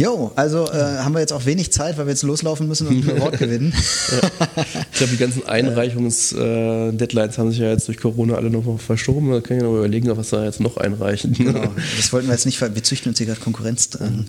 Jo, 0.00 0.32
also 0.34 0.64
äh, 0.64 1.00
haben 1.00 1.12
wir 1.12 1.20
jetzt 1.20 1.34
auch 1.34 1.44
wenig 1.44 1.72
Zeit, 1.72 1.98
weil 1.98 2.06
wir 2.06 2.12
jetzt 2.12 2.22
loslaufen 2.22 2.66
müssen 2.66 2.86
und 2.86 3.06
ein 3.06 3.18
Award 3.18 3.38
gewinnen. 3.38 3.74
ja. 4.10 4.64
Ich 4.90 4.96
glaube, 4.96 5.12
die 5.12 5.18
ganzen 5.18 5.46
Einreichungs-Deadlines 5.46 7.34
äh, 7.34 7.38
haben 7.38 7.50
sich 7.50 7.60
ja 7.60 7.68
jetzt 7.68 7.86
durch 7.86 7.98
Corona 7.98 8.36
alle 8.36 8.48
noch 8.48 8.80
verschoben. 8.80 9.30
Da 9.30 9.42
kann 9.42 9.58
ich 9.58 9.62
noch 9.62 9.76
überlegen, 9.76 10.08
was 10.16 10.32
wir 10.32 10.42
jetzt 10.46 10.60
noch 10.60 10.78
einreichen. 10.78 11.34
Genau, 11.34 11.64
das 11.98 12.14
wollten 12.14 12.28
wir 12.28 12.32
jetzt 12.32 12.46
nicht, 12.46 12.62
weil 12.62 12.74
wir 12.74 12.82
züchten 12.82 13.10
uns 13.10 13.18
hier 13.18 13.26
gerade 13.26 13.40
Konkurrenz 13.40 13.90
dran. 13.90 14.24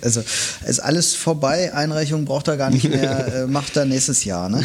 Also 0.00 0.22
ist 0.66 0.80
alles 0.80 1.14
vorbei, 1.14 1.74
Einreichung 1.74 2.24
braucht 2.24 2.48
er 2.48 2.56
gar 2.56 2.70
nicht 2.70 2.88
mehr, 2.88 3.42
äh, 3.42 3.46
macht 3.46 3.76
er 3.76 3.84
nächstes 3.84 4.24
Jahr. 4.24 4.48
Ne? 4.48 4.64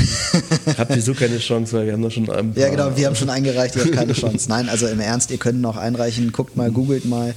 Habt 0.77 0.95
ihr 0.95 1.01
so 1.01 1.13
keine 1.13 1.39
Chance, 1.39 1.73
weil 1.75 1.87
wir 1.87 1.93
haben 1.93 2.03
da 2.03 2.09
schon 2.09 2.29
ein 2.29 2.53
Ja 2.55 2.69
genau, 2.69 2.95
wir 2.95 3.05
haben 3.05 3.17
schon 3.17 3.29
eingereicht, 3.29 3.75
ihr 3.75 3.83
habt 3.83 3.91
keine 3.91 4.13
Chance. 4.13 4.47
Nein, 4.47 4.69
also 4.69 4.87
im 4.87 5.01
Ernst, 5.01 5.29
ihr 5.29 5.39
könnt 5.39 5.59
noch 5.59 5.75
einreichen, 5.75 6.31
guckt 6.31 6.55
mal, 6.55 6.71
googelt 6.71 7.03
mal. 7.03 7.33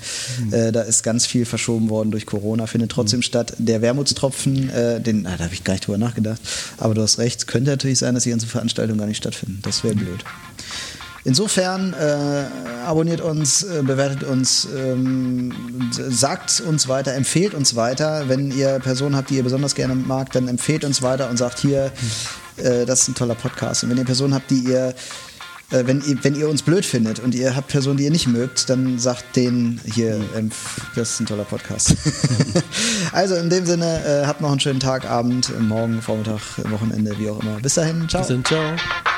Äh, 0.53 0.71
da 0.71 0.83
ist 0.83 1.03
ganz 1.03 1.27
viel 1.27 1.45
verschoben 1.45 1.91
worden 1.91 2.13
durch 2.13 2.25
Corona. 2.25 2.69
Findet 2.69 2.84
findet 2.85 2.93
trotzdem 2.93 3.19
mhm. 3.19 3.23
statt. 3.23 3.55
Der 3.59 3.83
Wermutstropfen, 3.83 4.71
äh, 4.71 5.01
den, 5.01 5.27
ah, 5.27 5.37
da 5.37 5.45
habe 5.45 5.55
ich 5.55 5.65
gar 5.65 5.75
nicht 5.75 5.87
drüber 5.87 5.99
nachgedacht. 5.99 6.41
Aber 6.79 6.95
du 6.95 7.03
hast 7.03 7.19
recht, 7.19 7.41
es 7.41 7.47
könnte 7.47 7.71
natürlich 7.71 7.99
sein, 7.99 8.15
dass 8.15 8.25
die 8.25 8.31
ganzen 8.31 8.49
Veranstaltungen 8.49 8.99
gar 8.99 9.07
nicht 9.07 9.19
stattfinden. 9.19 9.61
Das 9.63 9.85
wäre 9.85 9.95
blöd. 9.95 10.25
Insofern 11.27 11.95
äh, 11.95 12.45
abonniert 12.85 13.23
uns, 13.23 13.63
äh, 13.63 13.83
bewertet 13.83 14.25
uns, 14.25 14.69
ähm, 14.77 15.55
sagt 15.91 16.61
uns 16.61 16.87
weiter, 16.87 17.15
empfehlt 17.15 17.55
uns 17.55 17.77
weiter. 17.77 18.29
Wenn 18.29 18.51
ihr 18.51 18.79
Personen 18.79 19.17
habt, 19.17 19.31
die 19.31 19.37
ihr 19.37 19.43
besonders 19.43 19.75
gerne 19.75 19.95
mag, 19.95 20.33
dann 20.33 20.49
empfehlt 20.49 20.85
uns 20.85 21.01
weiter 21.01 21.31
und 21.31 21.39
sagt 21.39 21.61
hier, 21.61 21.93
äh, 22.59 22.85
das 22.85 23.03
ist 23.03 23.09
ein 23.09 23.15
toller 23.15 23.37
Podcast. 23.37 23.85
Und 23.85 23.91
wenn 23.91 23.97
ihr 23.97 24.05
Personen 24.05 24.35
habt, 24.35 24.51
die 24.51 24.65
ihr 24.65 24.95
Äh, 25.71 25.87
wenn, 25.87 26.03
ihr, 26.07 26.23
wenn 26.23 26.35
ihr 26.35 26.49
uns 26.49 26.63
blöd 26.63 26.85
findet 26.85 27.19
und 27.19 27.35
ihr 27.35 27.57
habt 27.57 27.69
Personen, 27.69 27.97
die 27.97 28.05
ihr 28.05 28.11
nicht 28.11 28.27
mögt, 28.27 28.69
dann 28.69 28.99
sagt 28.99 29.37
denen 29.37 29.81
hier, 29.85 30.21
ähm, 30.37 30.51
das 30.95 31.13
ist 31.13 31.21
ein 31.21 31.27
toller 31.27 31.45
Podcast. 31.45 31.97
also 33.13 33.35
in 33.35 33.51
dem 33.51 33.67
Sinne, 33.67 34.05
äh, 34.05 34.27
habt 34.27 34.41
noch 34.41 34.51
einen 34.51 34.61
schönen 34.61 34.81
Tag, 34.81 35.09
Abend, 35.09 35.53
morgen, 35.61 36.03
Vormittag, 36.03 36.41
Wochenende, 36.71 37.19
wie 37.19 37.31
auch 37.31 37.41
immer. 37.41 37.61
Bis 37.61 37.75
dahin, 37.75 38.09
ciao. 38.09 38.23
Bis 38.23 38.29
dann, 38.29 38.45
ciao. 38.45 39.14